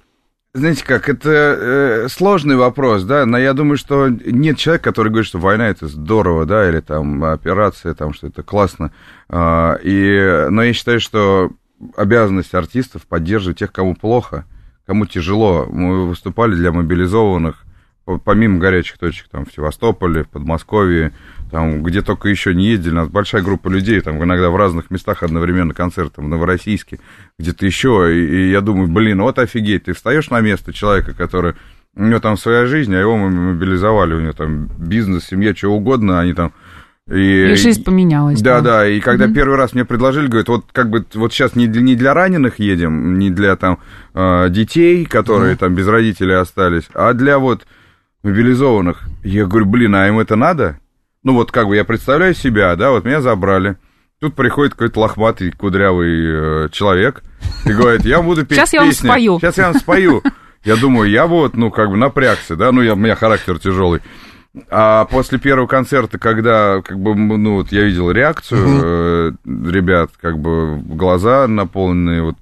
знаете 0.54 0.86
как, 0.86 1.10
это 1.10 1.30
э, 1.30 2.08
сложный 2.10 2.56
вопрос, 2.56 3.04
да, 3.04 3.26
но 3.26 3.40
я 3.40 3.54
думаю, 3.54 3.78
что 3.78 4.08
нет 4.10 4.58
человека, 4.58 4.86
который 4.86 5.10
говорит, 5.10 5.28
что 5.28 5.40
война 5.40 5.68
это 5.68 5.88
здорово, 5.88 6.46
да, 6.46 6.70
или 6.70 6.80
там 6.80 7.24
операция, 7.24 7.96
там, 7.96 8.14
что 8.14 8.28
это 8.28 8.44
классно. 8.44 8.92
Э, 9.30 9.78
и, 9.82 10.48
но 10.52 10.64
я 10.64 10.74
считаю, 10.74 11.00
что 11.00 11.52
обязанность 11.98 12.54
артистов 12.54 13.08
поддерживать 13.08 13.60
тех, 13.60 13.72
кому 13.72 13.96
плохо, 13.96 14.46
кому 14.86 15.08
тяжело. 15.08 15.66
Мы 15.72 16.08
выступали 16.08 16.54
для 16.56 16.72
мобилизованных, 16.72 17.64
помимо 18.06 18.60
горячих 18.60 18.98
точек, 18.98 19.28
там, 19.30 19.46
в 19.46 19.54
Севастополе, 19.54 20.24
в 20.24 20.30
Подмосковье, 20.30 21.14
там, 21.52 21.84
где 21.84 22.02
только 22.02 22.30
еще 22.30 22.54
не 22.54 22.68
ездили, 22.68 22.94
у 22.94 22.98
нас 22.98 23.08
большая 23.08 23.42
группа 23.42 23.68
людей, 23.70 24.02
там, 24.02 24.22
иногда 24.24 24.50
в 24.50 24.56
разных 24.56 24.90
местах 24.92 25.24
одновременно 25.24 25.74
концерты, 25.74 26.22
в 26.22 26.28
Новороссийске, 26.28 27.00
где-то 27.40 27.66
еще, 27.66 28.10
и, 28.14 28.20
и 28.20 28.52
я 28.52 28.62
думаю, 28.62 28.88
блин, 28.88 29.22
вот 29.22 29.40
офигеть, 29.40 29.86
ты 29.86 29.94
встаешь 29.94 30.30
на 30.30 30.42
место 30.42 30.74
человека, 30.74 31.14
который, 31.14 31.54
у 31.96 32.04
него 32.04 32.20
там 32.20 32.38
своя 32.38 32.66
жизнь, 32.66 32.94
а 32.96 33.00
его 33.00 33.18
мы 33.18 33.30
мобилизовали, 33.30 34.16
у 34.16 34.20
него 34.20 34.34
там 34.34 34.66
бизнес, 34.78 35.26
семья, 35.26 35.56
что 35.56 35.70
угодно, 35.70 36.20
они 36.20 36.34
там 36.34 36.54
и, 37.10 37.52
и 37.52 37.56
жизнь 37.56 37.84
поменялась. 37.84 38.42
Да, 38.42 38.62
да, 38.62 38.80
да. 38.80 38.88
и 38.88 39.02
когда 39.02 39.26
mm-hmm. 39.26 39.34
первый 39.34 39.58
раз 39.58 39.74
мне 39.74 39.84
предложили, 39.84 40.28
говорят, 40.28 40.48
вот 40.48 40.66
как 40.72 40.90
бы 40.90 41.06
вот 41.14 41.34
сейчас 41.34 41.56
не 41.56 41.68
для, 41.68 41.82
не 41.82 41.96
для 41.96 42.14
раненых 42.14 42.60
едем, 42.60 43.20
не 43.20 43.30
для 43.30 43.58
там 43.58 43.80
а, 44.14 44.48
детей, 44.48 45.06
которые 45.06 45.56
mm-hmm. 45.56 45.60
там 45.60 45.76
без 45.76 45.88
родителей 45.88 46.36
остались, 46.36 46.86
а 46.94 47.14
для 47.14 47.40
вот 47.40 47.68
мобилизованных. 48.24 49.04
Я 49.24 49.46
говорю, 49.46 49.66
блин, 49.66 49.96
а 49.96 50.08
им 50.08 50.20
это 50.20 50.36
надо? 50.36 50.80
Ну 51.24 51.34
вот 51.34 51.52
как 51.52 51.68
бы 51.68 51.76
я 51.76 51.86
представляю 51.86 52.34
себя, 52.34 52.76
да, 52.76 52.92
вот 52.92 53.06
меня 53.06 53.22
забрали. 53.22 53.78
Тут 54.20 54.36
приходит 54.36 54.74
какой-то 54.74 55.02
лохматый, 55.02 55.52
кудрявый 55.52 56.66
э, 56.66 56.70
человек 56.72 57.24
и 57.66 57.74
говорит, 57.74 58.06
я 58.06 58.22
буду 58.22 58.46
петь 58.46 58.58
Сейчас 58.58 58.74
я 58.74 58.82
вам 58.82 58.92
спою. 58.94 59.40
Сейчас 59.40 59.58
я 59.58 59.72
вам 59.72 59.80
спою. 59.80 60.24
Я 60.64 60.78
думаю, 60.78 61.10
я 61.10 61.28
вот, 61.28 61.56
ну, 61.56 61.72
как 61.72 61.90
бы 61.90 61.98
напрягся, 61.98 62.56
да, 62.56 62.72
ну, 62.72 62.82
я, 62.82 62.94
у 62.94 62.96
меня 62.96 63.16
характер 63.16 63.60
тяжелый. 63.60 64.02
А 64.70 65.04
после 65.06 65.38
первого 65.40 65.68
концерта, 65.68 66.18
когда, 66.18 66.82
как 66.82 66.98
бы, 67.00 67.16
ну, 67.16 67.56
вот 67.56 67.74
я 67.74 67.84
видел 67.84 68.12
реакцию 68.12 68.82
э, 68.82 69.32
ребят, 69.46 70.12
как 70.22 70.40
бы, 70.40 70.78
глаза 70.78 71.48
наполненные 71.48 72.24
вот 72.24 72.36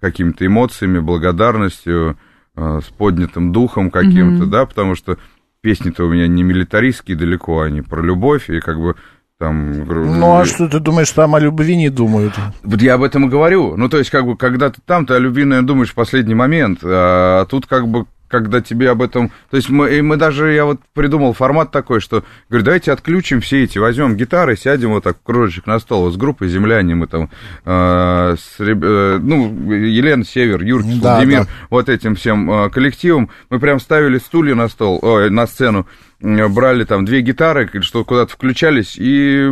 какими-то 0.00 0.46
эмоциями, 0.46 1.00
благодарностью, 1.00 2.16
с 2.56 2.84
поднятым 2.96 3.52
духом 3.52 3.90
каким-то, 3.90 4.44
угу. 4.44 4.50
да, 4.50 4.66
потому 4.66 4.94
что 4.94 5.18
песни-то 5.60 6.04
у 6.04 6.10
меня 6.10 6.28
не 6.28 6.42
милитаристские 6.42 7.16
далеко, 7.16 7.62
они 7.62 7.82
про 7.82 8.02
любовь, 8.02 8.50
и 8.50 8.60
как 8.60 8.78
бы 8.78 8.96
там... 9.38 9.84
Ну, 9.84 10.36
а 10.36 10.44
что 10.44 10.68
ты 10.68 10.78
думаешь, 10.78 11.10
там 11.10 11.34
о 11.34 11.40
любви 11.40 11.76
не 11.76 11.90
думают? 11.90 12.34
Вот 12.62 12.80
я 12.80 12.94
об 12.94 13.02
этом 13.02 13.26
и 13.26 13.28
говорю. 13.28 13.76
Ну, 13.76 13.88
то 13.88 13.98
есть, 13.98 14.10
как 14.10 14.26
бы, 14.26 14.36
когда 14.36 14.70
ты 14.70 14.80
там, 14.84 15.06
ты 15.06 15.14
о 15.14 15.18
любви, 15.18 15.44
наверное, 15.44 15.66
думаешь 15.66 15.90
в 15.90 15.94
последний 15.94 16.34
момент, 16.34 16.80
а 16.84 17.44
тут 17.46 17.66
как 17.66 17.88
бы 17.88 18.06
когда 18.34 18.60
тебе 18.60 18.90
об 18.90 19.00
этом... 19.00 19.30
То 19.48 19.56
есть 19.56 19.70
мы, 19.70 20.02
мы 20.02 20.16
даже, 20.16 20.52
я 20.52 20.64
вот 20.64 20.80
придумал 20.92 21.34
формат 21.34 21.70
такой, 21.70 22.00
что, 22.00 22.24
говорю, 22.48 22.64
давайте 22.64 22.90
отключим 22.90 23.40
все 23.40 23.62
эти, 23.62 23.78
возьмем 23.78 24.16
гитары, 24.16 24.56
сядем 24.56 24.90
вот 24.90 25.04
так 25.04 25.18
кружочек 25.22 25.68
на 25.68 25.78
стол, 25.78 26.02
вот 26.02 26.14
с 26.14 26.16
группой 26.16 26.48
«Земляне» 26.48 26.96
мы 26.96 27.06
там, 27.06 27.30
э, 27.64 28.36
с, 28.36 28.56
э, 28.58 29.18
ну, 29.22 29.70
Елена 29.72 30.24
Север, 30.24 30.64
Юрий 30.64 30.98
да, 31.00 31.14
Владимир, 31.14 31.44
да. 31.44 31.48
вот 31.70 31.88
этим 31.88 32.16
всем 32.16 32.50
э, 32.50 32.70
коллективом, 32.70 33.30
мы 33.50 33.60
прям 33.60 33.78
ставили 33.78 34.18
стулья 34.18 34.56
на 34.56 34.66
стол, 34.66 34.98
ой, 35.00 35.30
на 35.30 35.46
сцену, 35.46 35.86
брали 36.20 36.82
там 36.84 37.04
две 37.04 37.20
гитары, 37.20 37.70
что 37.82 38.04
куда-то 38.04 38.32
включались, 38.32 38.96
и 38.98 39.48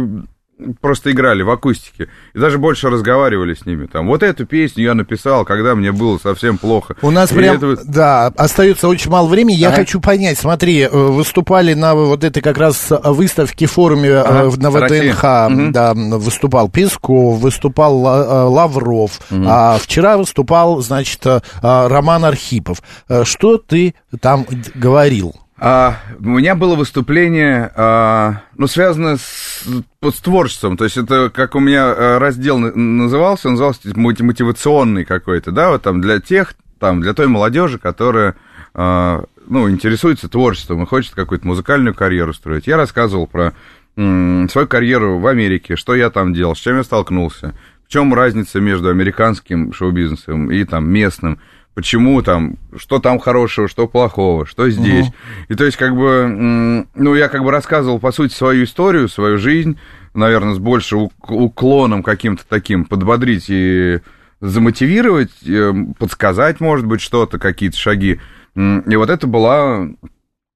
просто 0.81 1.11
играли 1.13 1.43
в 1.43 1.51
акустике. 1.51 2.09
И 2.35 2.39
даже 2.39 2.59
больше 2.59 2.91
разговаривали 2.91 3.55
с 3.55 3.67
ними. 3.67 3.87
Там, 3.87 4.07
вот 4.07 4.23
эту 4.23 4.47
песню 4.47 4.85
я 4.85 4.95
написал, 4.95 5.45
когда 5.45 5.75
мне 5.75 5.93
было 5.93 6.19
совсем 6.19 6.59
плохо. 6.59 6.97
У 7.03 7.11
нас 7.11 7.33
и 7.33 7.35
прям, 7.35 7.57
это... 7.57 7.79
да, 7.85 8.27
остается 8.37 8.89
очень 8.89 9.11
мало 9.11 9.29
времени. 9.29 9.57
Я 9.57 9.69
ага. 9.69 9.79
хочу 9.79 10.01
понять, 10.01 10.39
смотри, 10.39 10.81
э, 10.81 10.89
выступали 10.89 11.75
на 11.75 11.95
вот 11.95 12.25
этой 12.25 12.43
как 12.43 12.59
раз 12.59 12.89
выставке, 12.91 13.67
форуме 13.67 14.09
э, 14.09 14.19
ага. 14.21 14.57
на 14.57 14.71
ВДНХ, 14.71 15.25
угу. 15.51 15.73
да, 15.73 15.95
выступал 15.95 16.69
Песков, 16.69 17.39
выступал 17.39 18.07
э, 18.07 18.43
Лавров, 18.45 19.21
угу. 19.31 19.45
а 19.47 19.79
вчера 19.79 20.17
выступал, 20.17 20.81
значит, 20.81 21.25
Роман 21.63 22.25
Архипов. 22.25 22.83
Что 23.25 23.59
ты 23.59 23.95
там 24.21 24.47
говорил? 24.75 25.35
А, 25.65 26.01
у 26.19 26.29
меня 26.29 26.57
было 26.57 26.75
выступление, 26.75 27.71
а, 27.77 28.41
ну, 28.57 28.67
связанное 28.67 29.17
с, 29.17 29.65
с 30.03 30.21
творчеством. 30.21 30.77
То 30.77 30.83
есть 30.83 30.97
это 30.97 31.31
как 31.33 31.55
у 31.55 31.61
меня 31.61 31.85
а, 31.87 32.19
раздел 32.19 32.59
назывался, 32.59 33.47
он 33.47 33.55
назывался 33.55 33.81
мотивационный 33.95 35.05
какой-то, 35.05 35.53
да, 35.53 35.71
вот 35.71 35.83
там 35.83 36.01
для 36.01 36.19
тех, 36.19 36.55
там, 36.81 37.01
для 37.01 37.15
той 37.15 37.29
молодежи, 37.29 37.79
которая, 37.79 38.35
а, 38.75 39.23
ну, 39.47 39.71
интересуется 39.71 40.29
творчеством 40.29 40.83
и 40.83 40.87
хочет 40.87 41.15
какую-то 41.15 41.47
музыкальную 41.47 41.95
карьеру 41.95 42.35
строить. 42.35 42.67
Я 42.67 42.77
рассказывал 42.77 43.29
про 43.29 43.53
м, 43.97 44.49
свою 44.51 44.67
карьеру 44.67 45.21
в 45.21 45.29
Америке, 45.29 45.77
что 45.77 45.95
я 45.95 46.11
там 46.11 46.35
делал, 46.35 46.57
с 46.57 46.59
чем 46.59 46.79
я 46.79 46.83
столкнулся, 46.83 47.55
в 47.87 47.89
чем 47.89 48.13
разница 48.13 48.59
между 48.59 48.89
американским 48.89 49.73
шоу-бизнесом 49.73 50.51
и 50.51 50.65
там 50.65 50.91
местным, 50.91 51.39
почему 51.75 52.23
там, 52.23 52.57
что 52.77 52.99
там 52.99 53.19
хорошего, 53.19 53.69
что 53.69 53.87
плохого, 53.89 54.47
что 54.47 54.69
здесь. 54.71 55.07
Угу. 55.07 55.15
И 55.49 55.55
то 55.55 55.65
есть, 55.65 55.77
как 55.77 55.97
бы, 55.97 56.87
ну, 56.95 57.15
я 57.15 57.29
как 57.29 57.43
бы 57.43 57.51
рассказывал, 57.51 57.99
по 57.99 58.13
сути, 58.13 58.35
свою 58.35 58.65
историю, 58.65 59.09
свою 59.09 59.39
жизнь, 59.39 59.79
наверное, 60.15 60.55
с 60.55 60.59
большим 60.59 61.11
уклоном 61.21 62.03
каким-то 62.03 62.45
таким, 62.49 62.85
подбодрить 62.85 63.47
и 63.49 64.01
замотивировать, 64.41 65.31
э, 65.47 65.73
подсказать, 65.99 66.61
может 66.61 66.85
быть, 66.87 67.01
что-то, 67.01 67.39
какие-то 67.39 67.79
шаги. 67.79 68.21
И 68.55 68.97
вот 68.97 69.09
это 69.09 69.27
была 69.27 69.89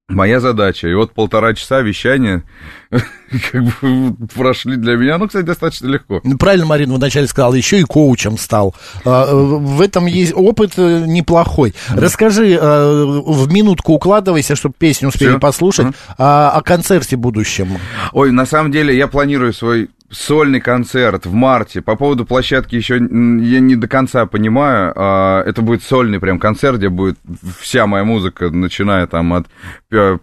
моя 0.09 0.39
задача. 0.39 0.87
И 0.87 0.93
вот 0.93 1.13
полтора 1.13 1.53
часа 1.53 1.81
вещания 1.81 2.43
как 3.51 3.63
бы 3.63 4.15
прошли 4.33 4.77
для 4.77 4.95
меня, 4.95 5.17
ну, 5.17 5.27
кстати, 5.27 5.45
достаточно 5.45 5.87
легко. 5.87 6.21
Ну, 6.23 6.37
правильно 6.37 6.65
Марина 6.65 6.95
вначале 6.95 7.27
сказала, 7.27 7.53
еще 7.53 7.79
и 7.79 7.83
коучем 7.83 8.37
стал. 8.37 8.73
А, 9.05 9.33
в 9.33 9.81
этом 9.81 10.05
есть 10.05 10.33
опыт 10.33 10.73
э, 10.77 11.03
неплохой. 11.05 11.73
Расскажи, 11.89 12.53
э, 12.53 13.05
в 13.25 13.51
минутку 13.51 13.93
укладывайся, 13.93 14.55
чтобы 14.55 14.75
песню 14.77 15.09
успели 15.09 15.31
Все? 15.31 15.39
послушать, 15.39 15.87
а, 16.17 16.51
о 16.51 16.61
концерте 16.61 17.17
будущем. 17.17 17.77
Ой, 18.13 18.31
на 18.31 18.45
самом 18.45 18.71
деле 18.71 18.95
я 18.95 19.07
планирую 19.07 19.53
свой 19.53 19.89
сольный 20.09 20.61
концерт 20.61 21.25
в 21.25 21.33
марте. 21.33 21.81
По 21.81 21.95
поводу 21.95 22.25
площадки 22.25 22.75
еще 22.75 22.95
я 22.95 23.59
не 23.59 23.75
до 23.75 23.87
конца 23.87 24.25
понимаю. 24.25 24.93
А, 24.95 25.43
это 25.43 25.61
будет 25.61 25.83
сольный 25.83 26.19
прям 26.19 26.39
концерт, 26.39 26.77
где 26.77 26.89
будет 26.89 27.17
вся 27.59 27.87
моя 27.87 28.03
музыка, 28.03 28.49
начиная 28.49 29.05
там 29.07 29.33
от 29.33 29.47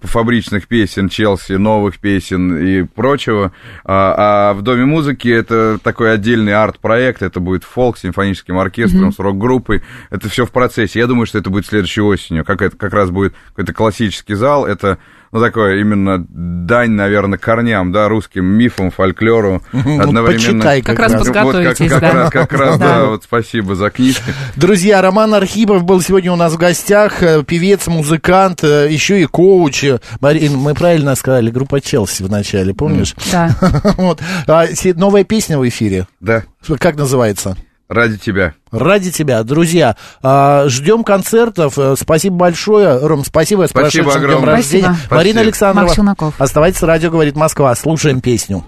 фабричных 0.03 0.69
песен 0.69 1.09
Челси, 1.09 1.53
новых 1.53 1.99
песен 1.99 2.57
и 2.57 2.83
прочего. 2.85 3.53
А, 3.85 4.51
а 4.51 4.55
в 4.55 4.63
Доме 4.63 4.87
музыки 4.87 5.29
это 5.29 5.79
такой 5.83 6.13
отдельный 6.15 6.55
арт-проект. 6.55 7.23
Это 7.23 7.41
будет 7.41 7.65
фолк 7.65 7.99
с 7.99 8.03
симфоническим 8.03 8.59
оркестром, 8.59 9.09
mm-hmm. 9.09 9.15
с 9.15 9.19
рок-группой. 9.19 9.83
Это 10.11 10.29
все 10.29 10.47
в 10.47 10.51
процессе. 10.51 10.99
Я 10.99 11.07
думаю, 11.07 11.27
что 11.27 11.39
это 11.39 11.51
будет 11.51 11.67
следующей 11.67 12.01
осенью. 12.01 12.45
Как 12.45 12.63
это 12.63 12.77
как 12.77 12.93
раз 12.95 13.11
будет 13.11 13.35
какой-то 13.49 13.75
классический 13.75 14.35
зал. 14.35 14.67
Это 14.67 14.99
ну, 15.35 15.41
такое 15.41 15.81
именно 15.81 16.25
дань, 16.29 16.93
наверное, 16.93 17.39
корням, 17.39 17.91
да, 17.91 18.09
русским 18.09 18.45
мифам, 18.45 18.93
фольклору. 18.93 19.63
Ну, 19.73 20.01
одновременно. 20.01 20.63
Почитай, 20.63 20.81
как, 20.81 20.97
как 20.97 21.11
раз 21.11 21.25
подготовитесь, 21.25 21.91
вот, 21.91 22.01
как, 22.01 22.01
да. 22.01 22.31
Как 22.31 22.35
раз, 22.35 22.49
как 22.49 22.53
раз 22.53 22.79
да. 22.79 22.87
да, 22.87 23.05
вот 23.07 23.25
спасибо 23.25 23.75
за 23.75 23.91
книжки. 23.91 24.33
Друзья, 24.55 25.03
Роман 25.03 25.35
Архипов 25.35 25.83
был 25.83 26.01
сегодня 26.01 26.33
у 26.33 26.37
нас 26.37 26.53
в 26.53 26.57
гостях, 26.57 27.21
э, 27.23 27.43
певец, 27.43 27.89
музыкант, 27.89 28.63
э, 28.63 28.87
еще 28.89 29.21
и 29.21 29.25
коуч. 29.25 29.85
Марин, 30.21 30.57
мы 30.57 30.75
правильно 30.75 31.17
сказали, 31.17 31.51
группа 31.51 31.81
Челси 31.81 32.23
в 32.23 32.31
начале, 32.31 32.73
помнишь? 32.73 33.17
Да. 33.33 33.57
вот. 33.97 34.23
а, 34.47 34.67
новая 34.95 35.25
песня 35.25 35.59
в 35.59 35.69
эфире? 35.69 36.07
Да. 36.21 36.45
Как 36.79 36.97
называется? 36.97 37.57
Ради 37.89 38.17
тебя. 38.17 38.55
Ради 38.71 39.11
тебя. 39.11 39.43
Друзья, 39.43 39.97
а, 40.23 40.67
ждем 40.69 41.05
концертов. 41.05 41.79
Э, 41.79 41.95
спасибо 41.99 42.37
большое. 42.37 43.07
Ром, 43.07 43.25
спасибо. 43.25 43.67
Спасибо 43.69 44.11
с 44.11 44.17
огромное. 44.17 44.39
Днем 44.39 44.49
рождения. 44.49 44.95
Спасибо. 44.95 45.15
Марина 45.15 45.41
Александрова. 45.41 46.33
Оставайтесь 46.39 46.79
с 46.79 46.83
радио, 46.83 47.11
говорит 47.11 47.37
Москва. 47.37 47.75
Слушаем 47.75 48.23
песню. 48.23 48.65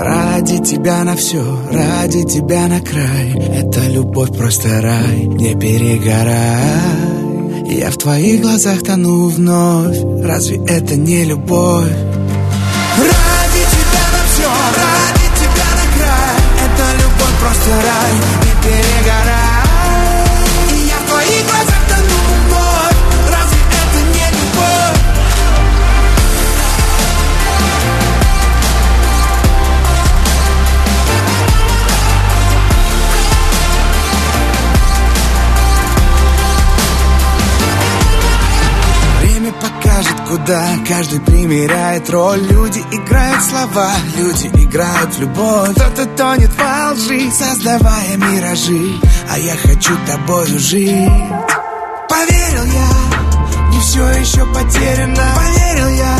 Ради 0.00 0.58
тебя 0.62 1.04
на 1.04 1.16
все, 1.16 1.42
ради 1.70 2.22
тебя 2.24 2.68
на 2.68 2.80
край 2.80 3.32
Это 3.56 3.80
любовь 3.88 4.34
просто 4.38 4.80
рай, 4.80 5.26
не 5.26 5.54
перегорай 5.56 6.62
Я 7.76 7.90
в 7.90 7.98
твоих 7.98 8.40
глазах 8.42 8.82
тону 8.84 9.26
вновь 9.28 9.98
Разве 10.24 10.64
это 10.64 10.94
не 10.94 11.24
любовь? 11.24 12.07
Куда 40.38 40.64
каждый 40.86 41.20
примеряет 41.20 42.08
роль. 42.10 42.40
Люди 42.40 42.82
играют 42.92 43.42
слова, 43.44 43.90
люди 44.16 44.46
играют 44.64 45.14
в 45.14 45.20
любовь. 45.20 45.74
Кто-то 45.74 46.06
тонет 46.16 46.50
во 46.56 46.92
лжи, 46.92 47.30
создавая 47.30 48.16
миражи. 48.16 49.00
А 49.30 49.38
я 49.38 49.56
хочу 49.56 49.96
тобою 50.06 50.58
жить. 50.58 51.10
Поверил 52.08 52.64
я, 52.64 53.70
не 53.70 53.80
все 53.80 54.06
еще 54.20 54.46
потеряно. 54.46 55.34
Поверил 55.36 55.88
я, 55.88 56.18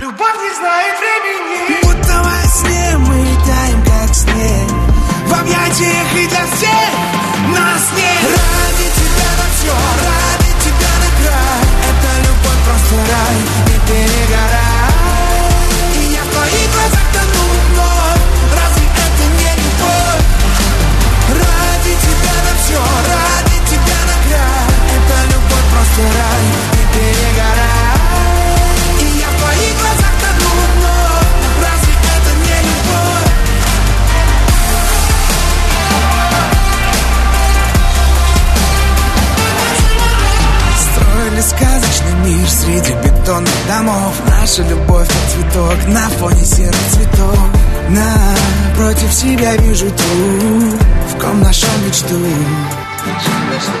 любовь 0.00 0.38
не 0.42 0.54
знает 0.58 0.94
времени. 0.98 1.82
Будто 1.82 2.22
во 2.22 2.48
сне 2.48 2.98
мы 2.98 3.24
таем, 3.46 3.84
как 3.84 4.14
снег. 4.14 4.88
В 5.26 5.40
объятиях 5.40 6.14
и 6.14 6.26
для 6.26 6.46
всех 6.46 7.18
нас 7.48 7.82
нет 7.96 8.22
Ради 8.22 8.88
тебя 8.96 9.30
на 9.36 9.46
все, 9.52 9.97
домов. 43.78 44.14
Наша 44.26 44.62
любовь 44.62 45.08
как 45.08 45.30
цветок 45.32 45.86
на 45.88 46.08
фоне 46.18 46.44
серых 46.44 46.88
цветов. 46.90 47.38
Напротив 47.88 49.12
себя 49.12 49.56
вижу 49.56 49.90
ту, 49.90 50.78
в 51.10 51.20
ком 51.20 51.40
нашел 51.40 51.70
мечту 51.86 52.14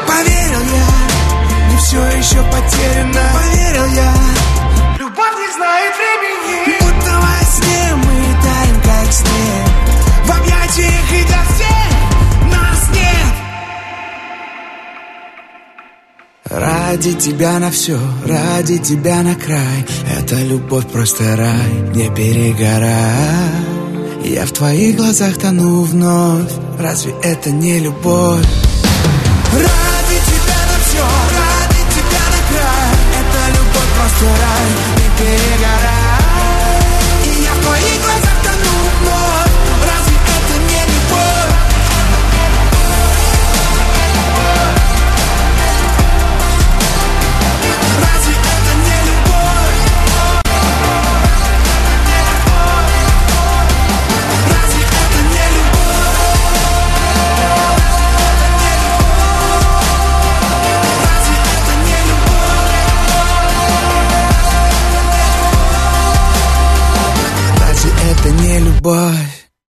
Поверил 0.06 0.60
я, 0.60 1.70
не 1.70 1.76
все 1.78 2.02
еще 2.18 2.42
потеряно. 2.50 3.20
Поверил 3.34 3.86
я, 3.94 4.12
любовь 4.98 5.36
не 5.38 5.52
знает 5.54 5.94
времени. 5.96 6.78
Будто 6.80 7.18
во 7.18 7.44
сне 7.44 7.94
мы 7.96 8.42
таем 8.42 8.80
как 8.82 9.12
снег. 9.12 9.68
В 10.24 10.30
объятиях 10.30 11.12
и 11.12 11.47
Ради 16.58 17.12
тебя 17.12 17.58
на 17.60 17.70
все, 17.70 17.98
ради 18.26 18.78
тебя 18.78 19.22
на 19.22 19.36
край. 19.36 19.86
Это 20.18 20.34
любовь 20.42 20.88
просто 20.88 21.36
рай, 21.36 21.94
не 21.94 22.10
перегорай. 22.10 23.68
Я 24.24 24.44
в 24.44 24.50
твоих 24.50 24.96
глазах 24.96 25.38
тону 25.38 25.82
вновь. 25.82 26.50
Разве 26.80 27.14
это 27.22 27.50
не 27.52 27.78
любовь? 27.78 28.44
Ради 29.52 29.87